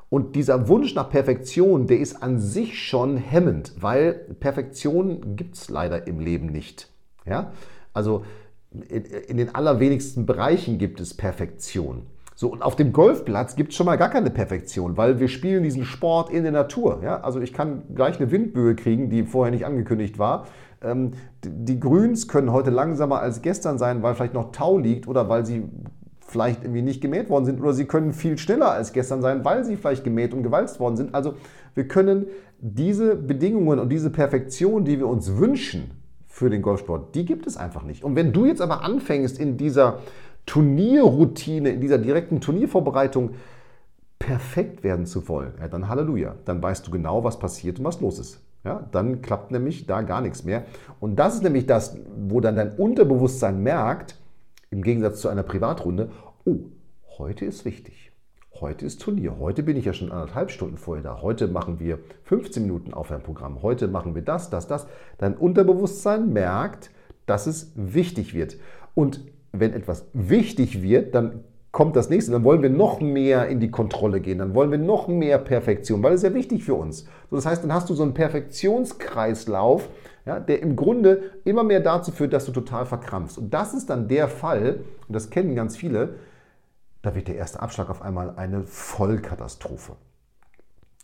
Und 0.08 0.36
dieser 0.36 0.68
Wunsch 0.68 0.94
nach 0.94 1.10
Perfektion, 1.10 1.86
der 1.86 1.98
ist 1.98 2.22
an 2.22 2.38
sich 2.38 2.80
schon 2.80 3.16
hemmend, 3.16 3.72
weil 3.80 4.12
Perfektion 4.38 5.36
gibt 5.36 5.56
es 5.56 5.68
leider 5.68 6.06
im 6.06 6.20
Leben 6.20 6.46
nicht. 6.46 6.88
Ja? 7.24 7.52
Also 7.92 8.24
in, 8.70 9.04
in 9.04 9.36
den 9.36 9.54
allerwenigsten 9.54 10.26
Bereichen 10.26 10.78
gibt 10.78 11.00
es 11.00 11.14
Perfektion. 11.14 12.06
So, 12.38 12.52
und 12.52 12.62
auf 12.62 12.76
dem 12.76 12.92
Golfplatz 12.92 13.56
gibt 13.56 13.70
es 13.70 13.76
schon 13.76 13.86
mal 13.86 13.96
gar 13.96 14.10
keine 14.10 14.30
Perfektion, 14.30 14.98
weil 14.98 15.18
wir 15.18 15.28
spielen 15.28 15.62
diesen 15.62 15.86
Sport 15.86 16.30
in 16.30 16.42
der 16.42 16.52
Natur. 16.52 17.00
Ja? 17.02 17.20
Also 17.22 17.40
ich 17.40 17.52
kann 17.52 17.82
gleich 17.94 18.20
eine 18.20 18.30
Windböe 18.30 18.76
kriegen, 18.76 19.08
die 19.08 19.24
vorher 19.24 19.50
nicht 19.50 19.64
angekündigt 19.64 20.18
war. 20.18 20.46
Ähm, 20.82 21.12
die 21.42 21.80
Grüns 21.80 22.28
können 22.28 22.52
heute 22.52 22.70
langsamer 22.70 23.20
als 23.20 23.40
gestern 23.40 23.78
sein, 23.78 24.02
weil 24.02 24.14
vielleicht 24.14 24.34
noch 24.34 24.52
Tau 24.52 24.78
liegt 24.78 25.08
oder 25.08 25.28
weil 25.28 25.46
sie 25.46 25.64
vielleicht 26.26 26.62
irgendwie 26.62 26.82
nicht 26.82 27.00
gemäht 27.00 27.30
worden 27.30 27.44
sind 27.44 27.60
oder 27.60 27.72
sie 27.72 27.84
können 27.84 28.12
viel 28.12 28.36
schneller 28.38 28.70
als 28.72 28.92
gestern 28.92 29.22
sein, 29.22 29.44
weil 29.44 29.64
sie 29.64 29.76
vielleicht 29.76 30.04
gemäht 30.04 30.34
und 30.34 30.42
gewalzt 30.42 30.80
worden 30.80 30.96
sind. 30.96 31.14
Also 31.14 31.34
wir 31.74 31.86
können 31.88 32.26
diese 32.58 33.14
Bedingungen 33.14 33.78
und 33.78 33.90
diese 33.90 34.10
Perfektion, 34.10 34.84
die 34.84 34.98
wir 34.98 35.06
uns 35.06 35.36
wünschen 35.36 35.90
für 36.26 36.50
den 36.50 36.62
Golfsport, 36.62 37.14
die 37.14 37.24
gibt 37.24 37.46
es 37.46 37.56
einfach 37.56 37.82
nicht. 37.82 38.04
Und 38.04 38.16
wenn 38.16 38.32
du 38.32 38.44
jetzt 38.44 38.60
aber 38.60 38.82
anfängst 38.82 39.38
in 39.38 39.56
dieser 39.56 40.00
Turnierroutine, 40.46 41.70
in 41.70 41.80
dieser 41.80 41.98
direkten 41.98 42.40
Turniervorbereitung 42.40 43.30
perfekt 44.18 44.82
werden 44.82 45.06
zu 45.06 45.28
wollen, 45.28 45.52
ja, 45.60 45.68
dann 45.68 45.88
Halleluja, 45.88 46.34
dann 46.44 46.62
weißt 46.62 46.86
du 46.86 46.90
genau, 46.90 47.24
was 47.24 47.38
passiert 47.38 47.78
und 47.78 47.84
was 47.84 48.00
los 48.00 48.18
ist. 48.18 48.42
Ja, 48.64 48.88
dann 48.90 49.22
klappt 49.22 49.52
nämlich 49.52 49.86
da 49.86 50.02
gar 50.02 50.20
nichts 50.20 50.42
mehr. 50.42 50.64
Und 50.98 51.16
das 51.16 51.36
ist 51.36 51.44
nämlich 51.44 51.66
das, 51.66 51.96
wo 52.16 52.40
dann 52.40 52.56
dein 52.56 52.74
Unterbewusstsein 52.74 53.62
merkt, 53.62 54.16
im 54.70 54.82
Gegensatz 54.82 55.20
zu 55.20 55.28
einer 55.28 55.42
Privatrunde, 55.42 56.10
oh, 56.44 56.58
heute 57.18 57.44
ist 57.44 57.64
wichtig. 57.64 58.12
Heute 58.60 58.86
ist 58.86 59.02
Turnier. 59.02 59.38
Heute 59.38 59.62
bin 59.62 59.76
ich 59.76 59.84
ja 59.84 59.92
schon 59.92 60.10
anderthalb 60.10 60.50
Stunden 60.50 60.78
vorher 60.78 61.02
da. 61.02 61.20
Heute 61.20 61.46
machen 61.46 61.78
wir 61.78 61.98
15 62.24 62.62
Minuten 62.62 62.94
Aufwärmprogramm. 62.94 63.62
Heute 63.62 63.86
machen 63.86 64.14
wir 64.14 64.22
das, 64.22 64.48
das, 64.48 64.66
das. 64.66 64.86
Dein 65.18 65.36
Unterbewusstsein 65.36 66.32
merkt, 66.32 66.90
dass 67.26 67.46
es 67.46 67.72
wichtig 67.74 68.32
wird. 68.32 68.56
Und 68.94 69.20
wenn 69.52 69.74
etwas 69.74 70.06
wichtig 70.14 70.82
wird, 70.82 71.14
dann 71.14 71.44
kommt 71.76 71.94
das 71.94 72.08
nächste. 72.08 72.32
Dann 72.32 72.42
wollen 72.42 72.62
wir 72.62 72.70
noch 72.70 73.02
mehr 73.02 73.48
in 73.48 73.60
die 73.60 73.70
Kontrolle 73.70 74.22
gehen. 74.22 74.38
Dann 74.38 74.54
wollen 74.54 74.70
wir 74.70 74.78
noch 74.78 75.08
mehr 75.08 75.36
Perfektion, 75.36 76.02
weil 76.02 76.14
es 76.14 76.22
ja 76.22 76.32
wichtig 76.32 76.64
für 76.64 76.72
uns. 76.72 77.04
So, 77.28 77.36
das 77.36 77.44
heißt, 77.44 77.62
dann 77.62 77.74
hast 77.74 77.90
du 77.90 77.94
so 77.94 78.02
einen 78.02 78.14
Perfektionskreislauf, 78.14 79.86
ja, 80.24 80.40
der 80.40 80.62
im 80.62 80.74
Grunde 80.74 81.32
immer 81.44 81.64
mehr 81.64 81.80
dazu 81.80 82.12
führt, 82.12 82.32
dass 82.32 82.46
du 82.46 82.52
total 82.52 82.86
verkrampfst. 82.86 83.36
Und 83.36 83.52
das 83.52 83.74
ist 83.74 83.90
dann 83.90 84.08
der 84.08 84.28
Fall, 84.28 84.84
und 85.06 85.12
das 85.12 85.28
kennen 85.28 85.54
ganz 85.54 85.76
viele, 85.76 86.14
da 87.02 87.14
wird 87.14 87.28
der 87.28 87.36
erste 87.36 87.60
Abschlag 87.60 87.90
auf 87.90 88.00
einmal 88.00 88.32
eine 88.36 88.62
Vollkatastrophe. 88.62 89.96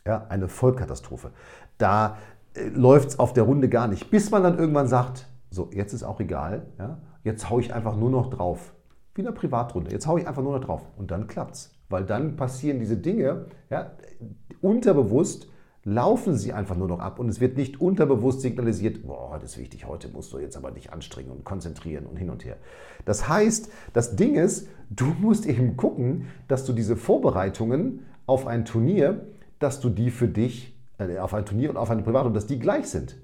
Ja, 0.07 0.25
eine 0.31 0.49
Vollkatastrophe. 0.49 1.33
Da 1.77 2.17
äh, 2.55 2.69
läuft 2.69 3.11
es 3.11 3.19
auf 3.19 3.35
der 3.35 3.45
Runde 3.45 3.69
gar 3.69 3.89
nicht, 3.89 4.11
bis 4.11 4.31
man 4.31 4.43
dann 4.43 4.59
irgendwann 4.59 4.89
sagt, 4.89 5.27
so, 5.51 5.69
jetzt 5.71 5.93
ist 5.93 6.03
auch 6.03 6.19
egal, 6.19 6.63
ja, 6.79 6.97
jetzt 7.25 7.51
haue 7.51 7.61
ich 7.61 7.75
einfach 7.75 7.95
nur 7.95 8.09
noch 8.09 8.31
drauf. 8.31 8.73
Wie 9.15 9.21
in 9.21 9.27
einer 9.27 9.37
Privatrunde. 9.37 9.91
Jetzt 9.91 10.07
haue 10.07 10.21
ich 10.21 10.27
einfach 10.27 10.43
nur 10.43 10.59
noch 10.59 10.65
drauf. 10.65 10.83
Und 10.97 11.11
dann 11.11 11.27
klappt's. 11.27 11.75
Weil 11.89 12.05
dann 12.05 12.37
passieren 12.37 12.81
diese 12.81 12.97
Dinge, 12.97 13.47
ja, 13.69 13.93
unterbewusst, 14.63 15.49
laufen 15.85 16.37
sie 16.37 16.53
einfach 16.53 16.77
nur 16.77 16.89
noch 16.89 17.01
ab 17.01 17.19
und 17.19 17.29
es 17.29 17.41
wird 17.41 17.57
nicht 17.57 17.81
unterbewusst 17.81 18.41
signalisiert, 18.41 19.05
boah, 19.05 19.39
das 19.41 19.53
ist 19.53 19.59
wichtig, 19.59 19.87
heute 19.87 20.09
musst 20.09 20.33
du 20.33 20.39
jetzt 20.39 20.57
aber 20.57 20.71
dich 20.71 20.93
anstrengen 20.93 21.31
und 21.31 21.45
konzentrieren 21.45 22.07
und 22.07 22.17
hin 22.17 22.31
und 22.31 22.45
her. 22.45 22.57
Das 23.05 23.29
heißt, 23.29 23.71
das 23.93 24.15
Ding 24.15 24.37
ist, 24.37 24.69
du 24.91 25.07
musst 25.21 25.47
eben 25.47 25.77
gucken, 25.77 26.29
dass 26.49 26.65
du 26.65 26.73
diese 26.73 26.97
Vorbereitungen 26.97 28.07
auf 28.27 28.47
ein 28.47 28.65
Turnier, 28.65 29.27
dass 29.59 29.81
du 29.81 29.91
die 29.91 30.11
für 30.11 30.29
dich, 30.29 30.79
äh, 30.99 31.19
auf 31.19 31.35
ein 31.35 31.45
Turnier 31.45 31.71
und 31.71 31.77
auf 31.77 31.91
eine 31.91 32.03
Privatung, 32.03 32.33
dass 32.33 32.47
die 32.47 32.59
gleich 32.59 32.87
sind. 32.87 33.17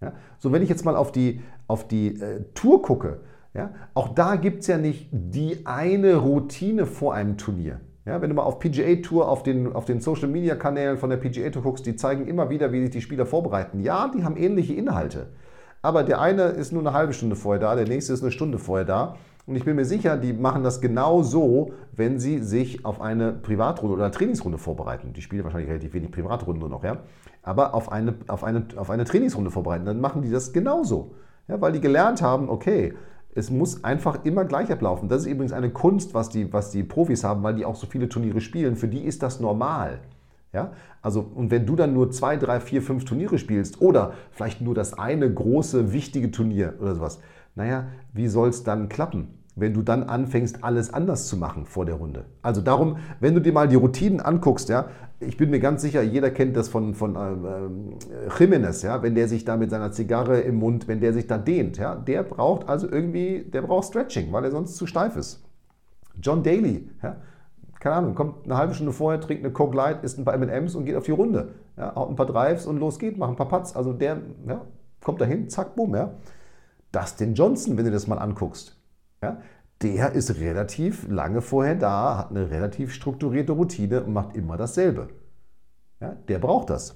Ja? 0.00 0.12
So, 0.38 0.52
wenn 0.52 0.62
ich 0.62 0.68
jetzt 0.68 0.84
mal 0.84 0.94
auf 0.94 1.10
die, 1.10 1.40
auf 1.66 1.86
die 1.88 2.20
äh, 2.20 2.44
Tour 2.54 2.82
gucke, 2.82 3.20
ja, 3.54 3.70
auch 3.94 4.08
da 4.08 4.36
gibt 4.36 4.60
es 4.60 4.66
ja 4.66 4.78
nicht 4.78 5.08
die 5.12 5.66
eine 5.66 6.16
Routine 6.16 6.86
vor 6.86 7.14
einem 7.14 7.36
Turnier. 7.36 7.80
Ja, 8.04 8.20
wenn 8.20 8.30
du 8.30 8.34
mal 8.34 8.42
auf 8.42 8.58
PGA 8.58 8.96
Tour, 8.96 9.28
auf 9.28 9.44
den, 9.44 9.72
auf 9.72 9.84
den 9.84 10.00
Social 10.00 10.28
Media 10.28 10.56
Kanälen 10.56 10.98
von 10.98 11.10
der 11.10 11.18
PGA 11.18 11.50
Tour 11.50 11.62
guckst, 11.62 11.86
die 11.86 11.94
zeigen 11.94 12.26
immer 12.26 12.50
wieder, 12.50 12.72
wie 12.72 12.80
sich 12.82 12.90
die 12.90 13.00
Spieler 13.00 13.26
vorbereiten. 13.26 13.80
Ja, 13.80 14.10
die 14.12 14.24
haben 14.24 14.36
ähnliche 14.36 14.74
Inhalte. 14.74 15.28
Aber 15.82 16.02
der 16.02 16.20
eine 16.20 16.44
ist 16.44 16.72
nur 16.72 16.82
eine 16.82 16.94
halbe 16.94 17.12
Stunde 17.12 17.36
vorher 17.36 17.60
da, 17.60 17.76
der 17.76 17.86
nächste 17.86 18.12
ist 18.12 18.22
eine 18.22 18.32
Stunde 18.32 18.58
vorher 18.58 18.84
da. 18.84 19.16
Und 19.46 19.56
ich 19.56 19.64
bin 19.64 19.76
mir 19.76 19.84
sicher, 19.84 20.16
die 20.16 20.32
machen 20.32 20.62
das 20.62 20.80
genau 20.80 21.22
so, 21.22 21.72
wenn 21.92 22.20
sie 22.20 22.38
sich 22.38 22.84
auf 22.84 23.00
eine 23.00 23.32
Privatrunde 23.32 23.94
oder 23.94 24.04
eine 24.04 24.12
Trainingsrunde 24.12 24.58
vorbereiten. 24.58 25.12
Die 25.12 25.22
spielen 25.22 25.42
wahrscheinlich 25.42 25.68
relativ 25.68 25.94
wenig 25.94 26.12
Privatrunden 26.12 26.60
nur 26.60 26.68
noch, 26.68 26.84
ja. 26.84 26.98
Aber 27.42 27.74
auf 27.74 27.90
eine, 27.90 28.14
auf, 28.28 28.44
eine, 28.44 28.66
auf 28.76 28.90
eine 28.90 29.04
Trainingsrunde 29.04 29.50
vorbereiten, 29.50 29.84
dann 29.84 30.00
machen 30.00 30.22
die 30.22 30.30
das 30.30 30.52
genauso. 30.52 31.14
Ja, 31.48 31.60
weil 31.60 31.72
die 31.72 31.80
gelernt 31.80 32.22
haben, 32.22 32.48
okay, 32.48 32.94
es 33.34 33.50
muss 33.50 33.82
einfach 33.82 34.24
immer 34.24 34.44
gleich 34.44 34.70
ablaufen. 34.70 35.08
Das 35.08 35.22
ist 35.22 35.26
übrigens 35.26 35.52
eine 35.52 35.70
Kunst, 35.70 36.14
was 36.14 36.28
die, 36.28 36.52
was 36.52 36.70
die 36.70 36.82
Profis 36.82 37.24
haben, 37.24 37.42
weil 37.42 37.54
die 37.54 37.64
auch 37.64 37.76
so 37.76 37.86
viele 37.86 38.08
Turniere 38.08 38.40
spielen. 38.40 38.76
Für 38.76 38.88
die 38.88 39.04
ist 39.04 39.22
das 39.22 39.40
normal. 39.40 40.00
Ja? 40.52 40.72
Also, 41.00 41.26
und 41.34 41.50
wenn 41.50 41.64
du 41.64 41.74
dann 41.74 41.94
nur 41.94 42.10
zwei, 42.10 42.36
drei, 42.36 42.60
vier, 42.60 42.82
fünf 42.82 43.04
Turniere 43.04 43.38
spielst 43.38 43.80
oder 43.80 44.12
vielleicht 44.32 44.60
nur 44.60 44.74
das 44.74 44.94
eine 44.98 45.32
große, 45.32 45.92
wichtige 45.92 46.30
Turnier 46.30 46.74
oder 46.80 46.94
sowas, 46.94 47.20
naja, 47.54 47.86
wie 48.12 48.28
soll 48.28 48.50
es 48.50 48.64
dann 48.64 48.88
klappen? 48.88 49.28
Wenn 49.54 49.74
du 49.74 49.82
dann 49.82 50.04
anfängst, 50.04 50.64
alles 50.64 50.92
anders 50.92 51.26
zu 51.26 51.36
machen 51.36 51.66
vor 51.66 51.84
der 51.84 51.96
Runde. 51.96 52.24
Also 52.40 52.60
darum, 52.60 52.96
wenn 53.20 53.34
du 53.34 53.40
dir 53.40 53.52
mal 53.52 53.68
die 53.68 53.76
Routinen 53.76 54.20
anguckst, 54.20 54.68
ja, 54.68 54.86
ich 55.20 55.36
bin 55.36 55.50
mir 55.50 55.60
ganz 55.60 55.82
sicher, 55.82 56.02
jeder 56.02 56.30
kennt 56.30 56.56
das 56.56 56.68
von, 56.68 56.94
von 56.94 57.16
ähm, 57.16 57.98
Jimenez, 58.38 58.82
ja, 58.82 59.02
wenn 59.02 59.14
der 59.14 59.28
sich 59.28 59.44
da 59.44 59.56
mit 59.56 59.70
seiner 59.70 59.92
Zigarre 59.92 60.40
im 60.40 60.56
Mund, 60.56 60.88
wenn 60.88 61.00
der 61.00 61.12
sich 61.12 61.26
da 61.26 61.38
dehnt, 61.38 61.76
ja, 61.78 61.94
der 61.94 62.22
braucht 62.22 62.68
also 62.68 62.90
irgendwie, 62.90 63.44
der 63.44 63.62
braucht 63.62 63.88
Stretching, 63.88 64.32
weil 64.32 64.44
er 64.44 64.50
sonst 64.50 64.76
zu 64.76 64.86
steif 64.86 65.16
ist. 65.16 65.44
John 66.20 66.42
Daly, 66.42 66.88
ja, 67.02 67.16
keine 67.82 67.96
Ahnung, 67.96 68.14
kommt 68.14 68.44
eine 68.44 68.56
halbe 68.56 68.74
Stunde 68.74 68.92
vorher, 68.92 69.20
trinkt 69.20 69.44
eine 69.44 69.52
Coke 69.52 69.76
Light, 69.76 70.04
isst 70.04 70.18
ein 70.18 70.24
paar 70.24 70.34
M&M's 70.34 70.76
und 70.76 70.84
geht 70.84 70.94
auf 70.94 71.04
die 71.04 71.10
Runde. 71.10 71.48
Ja, 71.76 71.94
haut 71.96 72.10
ein 72.10 72.16
paar 72.16 72.26
Drives 72.26 72.64
und 72.64 72.78
los 72.78 72.98
geht, 72.98 73.18
macht 73.18 73.30
ein 73.30 73.36
paar 73.36 73.48
Putts. 73.48 73.74
Also 73.74 73.92
der 73.92 74.18
ja, 74.46 74.60
kommt 75.02 75.20
dahin, 75.20 75.48
zack, 75.48 75.74
bumm. 75.74 75.96
Ja. 75.96 76.12
Dustin 76.92 77.34
Johnson, 77.34 77.76
wenn 77.76 77.84
du 77.84 77.90
das 77.90 78.06
mal 78.06 78.18
anguckst, 78.18 78.71
ja, 79.22 79.40
der 79.82 80.12
ist 80.12 80.38
relativ 80.38 81.08
lange 81.08 81.40
vorher 81.40 81.74
da, 81.74 82.18
hat 82.18 82.30
eine 82.30 82.50
relativ 82.50 82.92
strukturierte 82.92 83.52
Routine 83.52 84.02
und 84.02 84.12
macht 84.12 84.36
immer 84.36 84.56
dasselbe. 84.56 85.08
Ja, 86.00 86.16
der 86.28 86.38
braucht 86.38 86.70
das. 86.70 86.94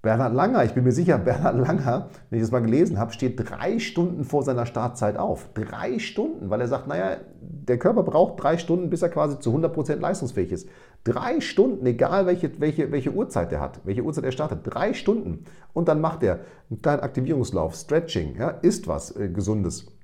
Bernhard 0.00 0.32
Langer, 0.32 0.64
ich 0.64 0.74
bin 0.74 0.84
mir 0.84 0.92
sicher, 0.92 1.18
Bernhard 1.24 1.56
Langer, 1.56 2.08
wenn 2.30 2.38
ich 2.38 2.44
das 2.44 2.52
mal 2.52 2.60
gelesen 2.60 2.98
habe, 2.98 3.12
steht 3.12 3.50
drei 3.50 3.78
Stunden 3.78 4.24
vor 4.24 4.42
seiner 4.42 4.64
Startzeit 4.64 5.16
auf. 5.16 5.48
Drei 5.54 5.98
Stunden, 5.98 6.50
weil 6.50 6.60
er 6.60 6.68
sagt, 6.68 6.86
naja, 6.86 7.16
der 7.40 7.78
Körper 7.78 8.04
braucht 8.04 8.42
drei 8.42 8.58
Stunden, 8.58 8.90
bis 8.90 9.02
er 9.02 9.08
quasi 9.08 9.38
zu 9.38 9.54
100% 9.54 9.96
leistungsfähig 9.96 10.52
ist. 10.52 10.68
Drei 11.04 11.40
Stunden, 11.40 11.84
egal 11.84 12.26
welche, 12.26 12.60
welche, 12.60 12.92
welche 12.92 13.12
Uhrzeit 13.12 13.52
er 13.52 13.60
hat, 13.60 13.80
welche 13.84 14.02
Uhrzeit 14.02 14.24
er 14.24 14.32
startet. 14.32 14.60
Drei 14.62 14.94
Stunden. 14.94 15.44
Und 15.72 15.88
dann 15.88 16.00
macht 16.00 16.22
er 16.22 16.40
einen 16.70 16.80
kleinen 16.80 17.02
Aktivierungslauf, 17.02 17.74
Stretching, 17.74 18.36
ja, 18.36 18.50
isst 18.50 18.86
was 18.86 19.16
äh, 19.16 19.28
Gesundes 19.28 19.97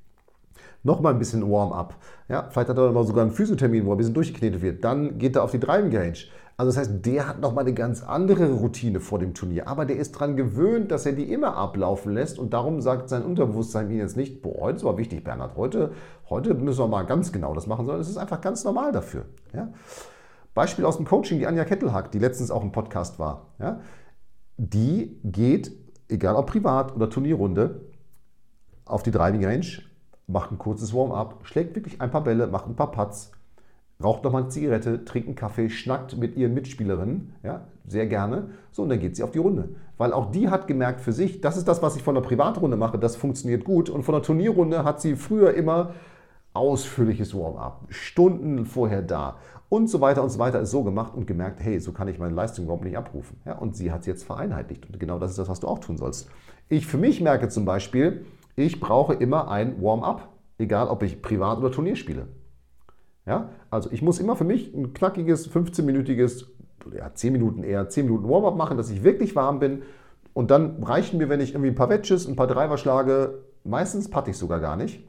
nochmal 0.85 1.15
ein 1.15 1.19
bisschen 1.19 1.51
Warm-up. 1.51 1.97
Ja, 2.29 2.49
vielleicht 2.51 2.69
hat 2.69 2.79
er 2.79 2.93
mal 2.93 3.05
sogar 3.05 3.25
einen 3.25 3.33
Physiothermin, 3.33 3.85
wo 3.85 3.91
er 3.91 3.95
ein 3.95 3.99
bisschen 3.99 4.15
durchgeknetet 4.15 4.63
wird. 4.63 4.85
Dann 4.85 5.19
geht 5.19 5.35
er 5.35 5.43
auf 5.43 5.51
die 5.51 5.59
Driving 5.59 5.95
Range. 5.97 6.19
Also 6.57 6.71
das 6.71 6.77
heißt, 6.77 7.05
der 7.05 7.27
hat 7.27 7.41
nochmal 7.41 7.65
eine 7.65 7.75
ganz 7.75 8.05
andere 8.05 8.53
Routine 8.53 9.01
vor 9.01 9.19
dem 9.19 9.35
Turnier. 9.35 9.67
Aber 9.67 9.87
der 9.87 9.97
ist 9.97 10.15
daran 10.15 10.37
gewöhnt, 10.37 10.93
dass 10.93 11.05
er 11.05 11.13
die 11.13 11.33
immer 11.33 11.57
ablaufen 11.57 12.13
lässt. 12.13 12.39
Und 12.39 12.53
darum 12.53 12.81
sagt 12.81 13.09
sein 13.09 13.25
Unterbewusstsein 13.25 13.91
ihm 13.91 13.99
jetzt 13.99 14.17
nicht, 14.17 14.41
boah, 14.41 14.61
heute 14.61 14.77
ist 14.77 14.85
aber 14.85 14.97
wichtig, 14.99 15.25
Bernhard. 15.25 15.57
Heute, 15.57 15.93
heute 16.31 16.55
müssen 16.55 16.79
wir 16.79 16.87
mal 16.87 17.03
ganz 17.03 17.33
genau 17.33 17.55
das 17.55 17.67
machen, 17.67 17.87
sondern 17.87 18.01
es 18.01 18.09
ist 18.09 18.19
einfach 18.19 18.41
ganz 18.41 18.63
normal 18.63 18.93
dafür. 18.93 19.25
Ja? 19.53 19.73
Beispiel 20.55 20.85
aus 20.85 20.97
dem 20.97 21.07
Coaching, 21.07 21.41
die 21.41 21.47
Anja 21.49 21.65
Kettelhack, 21.65 22.13
die 22.13 22.21
letztens 22.21 22.53
auch 22.53 22.63
im 22.63 22.71
Podcast 22.71 23.19
war. 23.19 23.49
Ja? 23.59 23.81
Die 24.57 25.19
geht, 25.25 25.73
egal 26.09 26.37
ob 26.37 26.47
privat 26.47 26.95
oder 26.95 27.11
Turnierrunde, 27.11 27.81
auf 28.85 29.03
die 29.03 29.11
Driving 29.11 29.45
Range 29.45 29.67
macht 30.27 30.53
ein 30.53 30.59
kurzes 30.59 30.95
Warm-up, 30.95 31.41
schlägt 31.43 31.75
wirklich 31.75 32.01
ein 32.01 32.11
paar 32.11 32.25
Bälle, 32.25 32.47
macht 32.47 32.67
ein 32.67 32.77
paar 32.77 32.91
Putts, 32.91 33.33
raucht 34.03 34.25
nochmal 34.25 34.43
eine 34.43 34.51
Zigarette, 34.51 35.05
trinkt 35.05 35.29
einen 35.29 35.37
Kaffee, 35.37 35.71
schnackt 35.71 36.17
mit 36.17 36.37
ihren 36.37 36.55
Mitspielerinnen, 36.55 37.35
ja, 37.43 37.63
sehr 37.87 38.07
gerne. 38.07 38.51
So, 38.73 38.83
und 38.83 38.89
dann 38.89 39.01
geht 39.01 39.17
sie 39.17 39.23
auf 39.23 39.31
die 39.31 39.39
Runde. 39.39 39.69
Weil 39.99 40.13
auch 40.13 40.31
die 40.31 40.49
hat 40.49 40.67
gemerkt 40.67 41.01
für 41.01 41.13
sich, 41.13 41.41
das 41.41 41.57
ist 41.57 41.69
das, 41.69 41.83
was 41.83 41.97
ich 41.97 42.03
von 42.03 42.15
der 42.15 42.23
Privatrunde 42.23 42.77
mache, 42.77 42.99
das 42.99 43.17
funktioniert 43.17 43.65
gut. 43.65 43.91
Und 43.91 44.03
von 44.03 44.15
der 44.15 44.23
Turnierrunde 44.23 44.85
hat 44.85 45.01
sie 45.01 45.17
früher 45.17 45.55
immer 45.55 45.95
ausführliches 46.53 47.35
Warm-up, 47.35 47.83
Stunden 47.89 48.65
vorher 48.65 49.03
da 49.03 49.37
und 49.69 49.89
so 49.89 50.01
weiter 50.01 50.23
und 50.23 50.31
so 50.31 50.39
weiter 50.39 50.61
ist 50.61 50.71
so 50.71 50.85
gemacht 50.85 51.15
und 51.15 51.27
gemerkt, 51.27 51.61
hey, 51.61 51.81
so 51.81 51.93
kann 51.93 52.07
ich 52.07 52.19
meine 52.19 52.35
Leistung 52.35 52.67
überhaupt 52.67 52.85
nicht 52.85 52.97
abrufen. 52.97 53.41
Ja, 53.45 53.59
und 53.59 53.77
sie 53.77 53.91
hat 53.91 54.03
es 54.03 54.07
jetzt 54.07 54.25
vereinheitlicht. 54.25 54.87
Und 54.87 55.01
genau 55.01 55.19
das 55.19 55.31
ist 55.31 55.39
das, 55.39 55.49
was 55.49 55.61
du 55.61 55.67
auch 55.67 55.81
tun 55.81 55.97
sollst. 55.97 56.29
Ich 56.69 56.87
für 56.87 56.99
mich 56.99 57.21
merke 57.21 57.49
zum 57.49 57.65
Beispiel, 57.65 58.25
ich 58.57 58.81
brauche 58.81 59.15
immer 59.15 59.51
ein 59.51 59.83
Warm-up, 59.83 60.29
egal 60.59 60.89
ob 60.89 61.03
ich 61.03 61.23
privat 61.23 61.59
oder 61.59 61.71
Turnier 61.71 61.97
spiele. 61.97 62.29
Ja? 63.27 63.51
Also 63.71 63.91
ich 63.93 64.03
muss 64.03 64.21
immer 64.21 64.37
für 64.37 64.45
mich 64.45 64.75
ein 64.75 64.93
knackiges, 64.93 65.51
15-minütiges, 65.51 66.47
ja, 66.95 67.13
10 67.15 67.33
Minuten 67.33 67.63
eher, 67.63 67.89
10 67.89 68.07
Minuten 68.07 68.29
Warm-up 68.29 68.57
machen, 68.57 68.77
dass 68.77 68.91
ich 68.91 69.03
wirklich 69.03 69.35
warm 69.35 69.59
bin. 69.59 69.83
Und 70.33 70.51
dann 70.51 70.83
reichen 70.83 71.19
mir, 71.19 71.29
wenn 71.29 71.41
ich 71.41 71.53
irgendwie 71.53 71.71
ein 71.71 71.77
paar 71.77 71.89
Wedges, 71.89 72.27
ein 72.27 72.37
paar 72.37 72.47
Driver 72.47 72.77
schlage, 72.77 73.45
meistens 73.63 74.11
patte 74.11 74.31
ich 74.31 74.37
sogar 74.37 74.61
gar 74.61 74.77
nicht. 74.77 75.09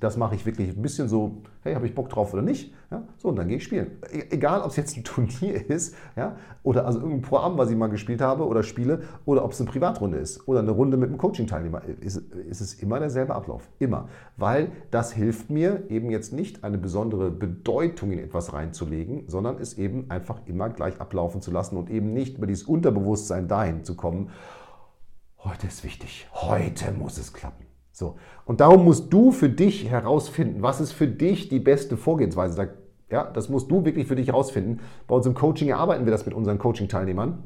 Das 0.00 0.16
mache 0.16 0.34
ich 0.34 0.46
wirklich 0.46 0.76
ein 0.76 0.82
bisschen 0.82 1.08
so, 1.08 1.42
hey, 1.62 1.74
habe 1.74 1.86
ich 1.86 1.94
Bock 1.94 2.08
drauf 2.08 2.32
oder 2.32 2.42
nicht? 2.42 2.72
Ja, 2.90 3.02
so, 3.16 3.28
und 3.28 3.36
dann 3.36 3.48
gehe 3.48 3.58
ich 3.58 3.64
spielen. 3.64 3.98
E 4.12 4.24
egal, 4.30 4.62
ob 4.62 4.70
es 4.70 4.76
jetzt 4.76 4.96
ein 4.96 5.04
Turnier 5.04 5.68
ist, 5.68 5.94
ja, 6.16 6.36
oder 6.62 6.86
also 6.86 7.00
irgendein 7.00 7.22
Programm, 7.22 7.58
was 7.58 7.70
ich 7.70 7.76
mal 7.76 7.88
gespielt 7.88 8.20
habe 8.20 8.46
oder 8.46 8.62
spiele, 8.62 9.02
oder 9.24 9.44
ob 9.44 9.52
es 9.52 9.60
eine 9.60 9.70
Privatrunde 9.70 10.18
ist 10.18 10.46
oder 10.48 10.60
eine 10.60 10.70
Runde 10.70 10.96
mit 10.96 11.08
einem 11.08 11.18
Coaching-Teilnehmer, 11.18 11.82
ist, 12.00 12.16
ist 12.16 12.60
es 12.60 12.74
immer 12.74 12.98
derselbe 12.98 13.34
Ablauf. 13.34 13.68
Immer. 13.78 14.08
Weil 14.36 14.70
das 14.90 15.12
hilft 15.12 15.50
mir 15.50 15.84
eben 15.90 16.10
jetzt 16.10 16.32
nicht 16.32 16.64
eine 16.64 16.78
besondere 16.78 17.30
Bedeutung 17.30 18.12
in 18.12 18.18
etwas 18.18 18.52
reinzulegen, 18.52 19.24
sondern 19.26 19.58
es 19.58 19.78
eben 19.78 20.10
einfach 20.10 20.40
immer 20.46 20.68
gleich 20.70 21.00
ablaufen 21.00 21.40
zu 21.40 21.50
lassen 21.50 21.76
und 21.76 21.90
eben 21.90 22.12
nicht 22.12 22.38
über 22.38 22.46
dieses 22.46 22.64
Unterbewusstsein 22.64 23.48
dahin 23.48 23.84
zu 23.84 23.96
kommen. 23.96 24.30
Heute 25.38 25.66
ist 25.66 25.84
wichtig. 25.84 26.26
Heute 26.32 26.92
muss 26.92 27.16
es 27.16 27.32
klappen. 27.32 27.67
So. 27.98 28.14
Und 28.44 28.60
darum 28.60 28.84
musst 28.84 29.12
du 29.12 29.32
für 29.32 29.48
dich 29.48 29.90
herausfinden, 29.90 30.62
was 30.62 30.80
ist 30.80 30.92
für 30.92 31.08
dich 31.08 31.48
die 31.48 31.58
beste 31.58 31.96
Vorgehensweise. 31.96 32.70
Ja, 33.10 33.24
das 33.24 33.48
musst 33.48 33.72
du 33.72 33.84
wirklich 33.84 34.06
für 34.06 34.14
dich 34.14 34.28
herausfinden. 34.28 34.80
Bei 35.08 35.16
uns 35.16 35.26
im 35.26 35.34
Coaching 35.34 35.68
erarbeiten 35.68 36.04
wir 36.04 36.12
das 36.12 36.24
mit 36.24 36.34
unseren 36.34 36.58
Coaching-Teilnehmern. 36.58 37.42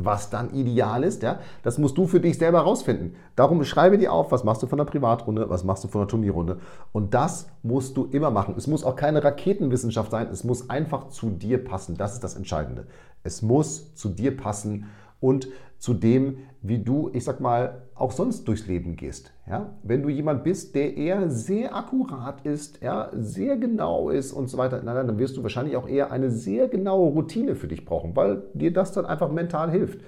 Was 0.00 0.28
dann 0.28 0.50
ideal 0.50 1.02
ist, 1.02 1.22
ja, 1.22 1.40
das 1.62 1.78
musst 1.78 1.96
du 1.96 2.06
für 2.06 2.20
dich 2.20 2.36
selber 2.36 2.58
herausfinden. 2.58 3.16
Darum 3.34 3.64
schreibe 3.64 3.96
dir 3.96 4.12
auf, 4.12 4.30
was 4.30 4.44
machst 4.44 4.62
du 4.62 4.66
von 4.66 4.76
der 4.76 4.84
Privatrunde, 4.84 5.48
was 5.48 5.64
machst 5.64 5.82
du 5.82 5.88
von 5.88 6.02
der 6.02 6.08
Turnierrunde. 6.08 6.58
Und 6.92 7.14
das 7.14 7.48
musst 7.62 7.96
du 7.96 8.04
immer 8.04 8.30
machen. 8.30 8.54
Es 8.58 8.66
muss 8.66 8.84
auch 8.84 8.94
keine 8.94 9.24
Raketenwissenschaft 9.24 10.10
sein, 10.10 10.28
es 10.30 10.44
muss 10.44 10.68
einfach 10.68 11.08
zu 11.08 11.30
dir 11.30 11.64
passen. 11.64 11.96
Das 11.96 12.12
ist 12.12 12.22
das 12.22 12.36
Entscheidende. 12.36 12.86
Es 13.24 13.40
muss 13.40 13.94
zu 13.94 14.10
dir 14.10 14.36
passen 14.36 14.86
und 15.20 15.48
zu 15.78 15.94
dem, 15.94 16.38
wie 16.60 16.78
du, 16.78 17.10
ich 17.12 17.24
sag 17.24 17.40
mal, 17.40 17.82
auch 17.94 18.10
sonst 18.10 18.46
durchs 18.48 18.66
Leben 18.66 18.96
gehst. 18.96 19.32
Ja? 19.48 19.74
Wenn 19.82 20.02
du 20.02 20.08
jemand 20.08 20.42
bist, 20.44 20.74
der 20.74 20.96
eher 20.96 21.30
sehr 21.30 21.74
akkurat 21.74 22.44
ist, 22.44 22.82
ja, 22.82 23.10
sehr 23.12 23.56
genau 23.56 24.10
ist 24.10 24.32
und 24.32 24.48
so 24.48 24.58
weiter, 24.58 24.82
nein, 24.82 25.06
dann 25.06 25.18
wirst 25.18 25.36
du 25.36 25.42
wahrscheinlich 25.42 25.76
auch 25.76 25.88
eher 25.88 26.10
eine 26.10 26.30
sehr 26.30 26.68
genaue 26.68 27.12
Routine 27.12 27.54
für 27.54 27.68
dich 27.68 27.84
brauchen, 27.84 28.16
weil 28.16 28.42
dir 28.54 28.72
das 28.72 28.92
dann 28.92 29.06
einfach 29.06 29.30
mental 29.30 29.70
hilft. 29.70 30.00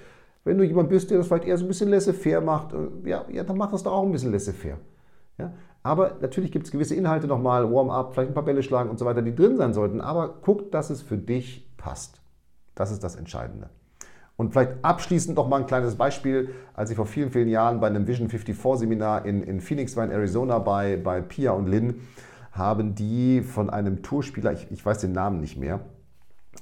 Wenn 0.43 0.57
du 0.57 0.65
jemand 0.65 0.89
bist, 0.89 1.09
der 1.09 1.19
das 1.19 1.27
vielleicht 1.27 1.45
eher 1.45 1.57
so 1.57 1.65
ein 1.65 1.67
bisschen 1.67 1.89
laissez-faire 1.89 2.41
macht, 2.41 2.73
äh, 2.73 3.09
ja, 3.09 3.25
ja, 3.31 3.43
dann 3.43 3.57
mach 3.57 3.71
das 3.71 3.83
doch 3.83 3.93
auch 3.93 4.03
ein 4.03 4.11
bisschen 4.11 4.31
laissez-faire. 4.31 4.77
Ja? 5.37 5.53
Aber 5.83 6.17
natürlich 6.21 6.51
gibt 6.51 6.65
es 6.65 6.71
gewisse 6.71 6.95
Inhalte 6.95 7.27
nochmal, 7.27 7.71
Warm-up, 7.71 8.13
vielleicht 8.13 8.31
ein 8.31 8.33
paar 8.33 8.45
Bälle 8.45 8.61
schlagen 8.61 8.89
und 8.89 8.99
so 8.99 9.05
weiter, 9.05 9.21
die 9.21 9.33
drin 9.33 9.57
sein 9.57 9.73
sollten. 9.73 10.01
Aber 10.01 10.35
guck, 10.41 10.71
dass 10.71 10.89
es 10.89 11.01
für 11.01 11.17
dich 11.17 11.75
passt. 11.77 12.21
Das 12.75 12.91
ist 12.91 13.03
das 13.03 13.15
Entscheidende. 13.15 13.69
Und 14.41 14.53
vielleicht 14.53 14.83
abschließend 14.83 15.37
noch 15.37 15.47
mal 15.47 15.59
ein 15.59 15.67
kleines 15.67 15.97
Beispiel. 15.97 16.55
Als 16.73 16.89
ich 16.89 16.95
vor 16.95 17.05
vielen, 17.05 17.29
vielen 17.29 17.47
Jahren 17.47 17.79
bei 17.79 17.85
einem 17.85 18.07
Vision 18.07 18.27
54 18.27 18.79
Seminar 18.79 19.23
in, 19.23 19.43
in 19.43 19.61
Phoenix 19.61 19.95
war, 19.95 20.03
in 20.03 20.09
Arizona, 20.09 20.57
bei, 20.57 20.97
bei 20.97 21.21
Pia 21.21 21.51
und 21.51 21.67
Lynn, 21.67 22.01
haben 22.51 22.95
die 22.95 23.43
von 23.43 23.69
einem 23.69 24.01
Tourspieler, 24.01 24.51
ich, 24.53 24.71
ich 24.71 24.83
weiß 24.83 24.97
den 24.97 25.11
Namen 25.11 25.41
nicht 25.41 25.57
mehr, 25.57 25.81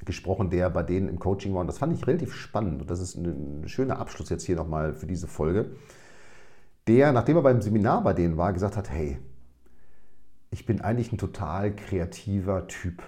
gesprochen, 0.03 0.49
der 0.49 0.69
bei 0.69 0.83
denen 0.83 1.07
im 1.07 1.19
Coaching 1.19 1.53
war. 1.53 1.61
Und 1.61 1.67
das 1.67 1.77
fand 1.77 1.93
ich 1.93 2.05
relativ 2.05 2.33
spannend. 2.33 2.81
Und 2.81 2.91
das 2.91 2.99
ist 2.99 3.15
ein, 3.15 3.61
ein 3.61 3.69
schöner 3.69 3.97
Abschluss 3.97 4.27
jetzt 4.27 4.43
hier 4.43 4.57
nochmal 4.57 4.93
für 4.93 5.07
diese 5.07 5.27
Folge. 5.27 5.67
Der, 6.89 7.13
nachdem 7.13 7.37
er 7.37 7.43
beim 7.43 7.61
Seminar 7.61 8.03
bei 8.03 8.11
denen 8.11 8.35
war, 8.35 8.51
gesagt 8.51 8.75
hat, 8.75 8.89
hey, 8.89 9.19
ich 10.51 10.65
bin 10.65 10.81
eigentlich 10.81 11.13
ein 11.13 11.17
total 11.17 11.73
kreativer 11.73 12.67
Typ. 12.67 13.01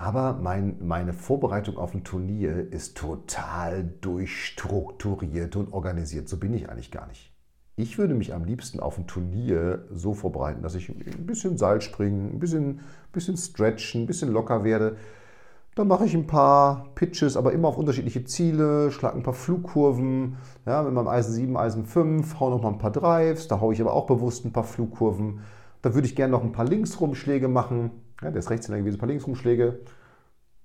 Aber 0.00 0.38
mein, 0.40 0.76
meine 0.80 1.12
Vorbereitung 1.12 1.76
auf 1.76 1.94
ein 1.94 2.04
Turnier 2.04 2.72
ist 2.72 2.96
total 2.96 3.84
durchstrukturiert 4.00 5.56
und 5.56 5.74
organisiert. 5.74 6.26
So 6.26 6.38
bin 6.38 6.54
ich 6.54 6.70
eigentlich 6.70 6.90
gar 6.90 7.06
nicht. 7.06 7.34
Ich 7.76 7.98
würde 7.98 8.14
mich 8.14 8.32
am 8.32 8.44
liebsten 8.44 8.80
auf 8.80 8.96
ein 8.96 9.06
Turnier 9.06 9.84
so 9.90 10.14
vorbereiten, 10.14 10.62
dass 10.62 10.74
ich 10.74 10.88
ein 10.88 11.26
bisschen 11.26 11.58
Seil 11.58 11.82
springen, 11.82 12.30
ein 12.32 12.38
bisschen, 12.38 12.80
bisschen 13.12 13.36
stretchen, 13.36 14.04
ein 14.04 14.06
bisschen 14.06 14.32
locker 14.32 14.64
werde. 14.64 14.96
Dann 15.74 15.86
mache 15.86 16.06
ich 16.06 16.14
ein 16.14 16.26
paar 16.26 16.86
Pitches, 16.94 17.36
aber 17.36 17.52
immer 17.52 17.68
auf 17.68 17.76
unterschiedliche 17.76 18.24
Ziele, 18.24 18.90
schlage 18.90 19.18
ein 19.18 19.22
paar 19.22 19.34
Flugkurven, 19.34 20.38
ja, 20.64 20.82
mit 20.82 20.94
meinem 20.94 21.08
Eisen 21.08 21.34
7, 21.34 21.56
Eisen 21.58 21.84
5, 21.84 22.40
hau 22.40 22.48
noch 22.48 22.62
mal 22.62 22.70
ein 22.70 22.78
paar 22.78 22.90
Drives, 22.90 23.48
da 23.48 23.60
haue 23.60 23.74
ich 23.74 23.80
aber 23.82 23.92
auch 23.92 24.06
bewusst 24.06 24.46
ein 24.46 24.52
paar 24.52 24.64
Flugkurven. 24.64 25.40
Da 25.82 25.94
würde 25.94 26.06
ich 26.06 26.16
gerne 26.16 26.32
noch 26.32 26.42
ein 26.42 26.52
paar 26.52 26.66
Linksrumschläge 26.66 27.48
machen. 27.48 27.90
Ja, 28.22 28.30
der 28.30 28.38
ist 28.38 28.50
Rechtshänder 28.50 28.78
gewesen, 28.78 28.96
ein 28.96 29.00
paar 29.00 29.08
Linksrumschläge. 29.08 29.80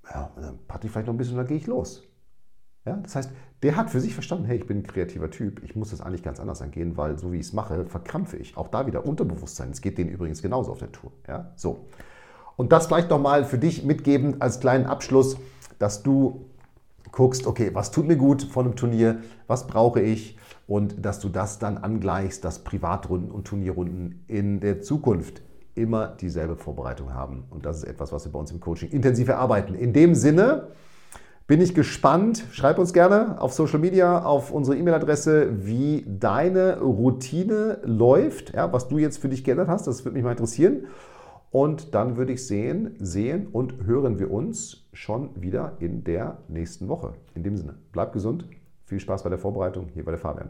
Ja, 0.09 0.31
dann 0.35 0.59
patte 0.67 0.87
ich 0.87 0.93
vielleicht 0.93 1.07
noch 1.07 1.13
ein 1.13 1.17
bisschen 1.17 1.37
dann 1.37 1.47
gehe 1.47 1.57
ich 1.57 1.67
los. 1.67 2.03
Ja, 2.85 2.97
das 2.97 3.15
heißt, 3.15 3.31
der 3.63 3.75
hat 3.75 3.89
für 3.89 3.99
sich 3.99 4.13
verstanden, 4.13 4.45
hey, 4.45 4.57
ich 4.57 4.67
bin 4.67 4.77
ein 4.77 4.83
kreativer 4.83 5.31
Typ, 5.31 5.63
ich 5.63 5.75
muss 5.75 5.89
das 5.89 6.01
eigentlich 6.01 6.21
ganz 6.21 6.39
anders 6.39 6.61
angehen, 6.61 6.97
weil 6.97 7.17
so 7.17 7.31
wie 7.31 7.37
ich 7.37 7.47
es 7.47 7.53
mache, 7.53 7.85
verkrampfe 7.87 8.37
ich. 8.37 8.57
Auch 8.57 8.67
da 8.67 8.85
wieder 8.85 9.05
Unterbewusstsein. 9.05 9.71
Es 9.71 9.81
geht 9.81 9.97
denen 9.97 10.11
übrigens 10.11 10.43
genauso 10.43 10.71
auf 10.71 10.79
der 10.79 10.91
Tour. 10.91 11.11
Ja, 11.27 11.51
so. 11.55 11.87
Und 12.57 12.71
das 12.71 12.87
vielleicht 12.87 13.09
nochmal 13.09 13.43
für 13.43 13.57
dich 13.57 13.83
mitgeben 13.83 14.39
als 14.41 14.59
kleinen 14.59 14.85
Abschluss, 14.85 15.37
dass 15.79 16.03
du 16.03 16.45
guckst, 17.11 17.47
okay, 17.47 17.71
was 17.73 17.91
tut 17.91 18.07
mir 18.07 18.17
gut 18.17 18.43
von 18.43 18.65
einem 18.65 18.75
Turnier, 18.75 19.21
was 19.47 19.67
brauche 19.67 20.01
ich 20.01 20.37
und 20.67 21.03
dass 21.03 21.19
du 21.19 21.29
das 21.29 21.59
dann 21.59 21.77
angleichst, 21.77 22.43
dass 22.45 22.63
Privatrunden 22.63 23.31
und 23.31 23.47
Turnierrunden 23.47 24.23
in 24.27 24.59
der 24.59 24.81
Zukunft 24.81 25.41
immer 25.75 26.07
dieselbe 26.07 26.55
Vorbereitung 26.55 27.13
haben. 27.13 27.45
Und 27.49 27.65
das 27.65 27.77
ist 27.77 27.83
etwas, 27.83 28.11
was 28.11 28.25
wir 28.25 28.31
bei 28.31 28.39
uns 28.39 28.51
im 28.51 28.59
Coaching 28.59 28.89
intensiv 28.89 29.27
erarbeiten. 29.27 29.75
In 29.75 29.93
dem 29.93 30.15
Sinne, 30.15 30.69
bin 31.47 31.61
ich 31.61 31.75
gespannt. 31.75 32.43
Schreib 32.51 32.79
uns 32.79 32.91
gerne 32.91 33.39
auf 33.39 33.53
Social 33.53 33.79
Media, 33.79 34.23
auf 34.23 34.51
unsere 34.51 34.77
E-Mail-Adresse, 34.77 35.65
wie 35.65 36.03
deine 36.07 36.79
Routine 36.79 37.79
läuft, 37.83 38.53
ja, 38.55 38.73
was 38.73 38.87
du 38.87 38.97
jetzt 38.97 39.19
für 39.19 39.29
dich 39.29 39.43
geändert 39.43 39.67
hast. 39.67 39.85
Das 39.85 40.03
würde 40.03 40.15
mich 40.15 40.23
mal 40.23 40.31
interessieren. 40.31 40.87
Und 41.51 41.93
dann 41.93 42.17
würde 42.17 42.33
ich 42.33 42.45
sehen, 42.45 42.95
sehen 42.99 43.47
und 43.47 43.85
hören 43.85 44.19
wir 44.19 44.31
uns 44.31 44.89
schon 44.91 45.29
wieder 45.41 45.73
in 45.79 46.03
der 46.03 46.39
nächsten 46.47 46.87
Woche. 46.89 47.13
In 47.33 47.43
dem 47.43 47.55
Sinne, 47.55 47.75
bleib 47.91 48.11
gesund. 48.11 48.45
Viel 48.83 48.99
Spaß 48.99 49.23
bei 49.23 49.29
der 49.29 49.39
Vorbereitung. 49.39 49.87
Hier 49.93 50.03
bei 50.03 50.11
der 50.11 50.19
Fabian. 50.19 50.49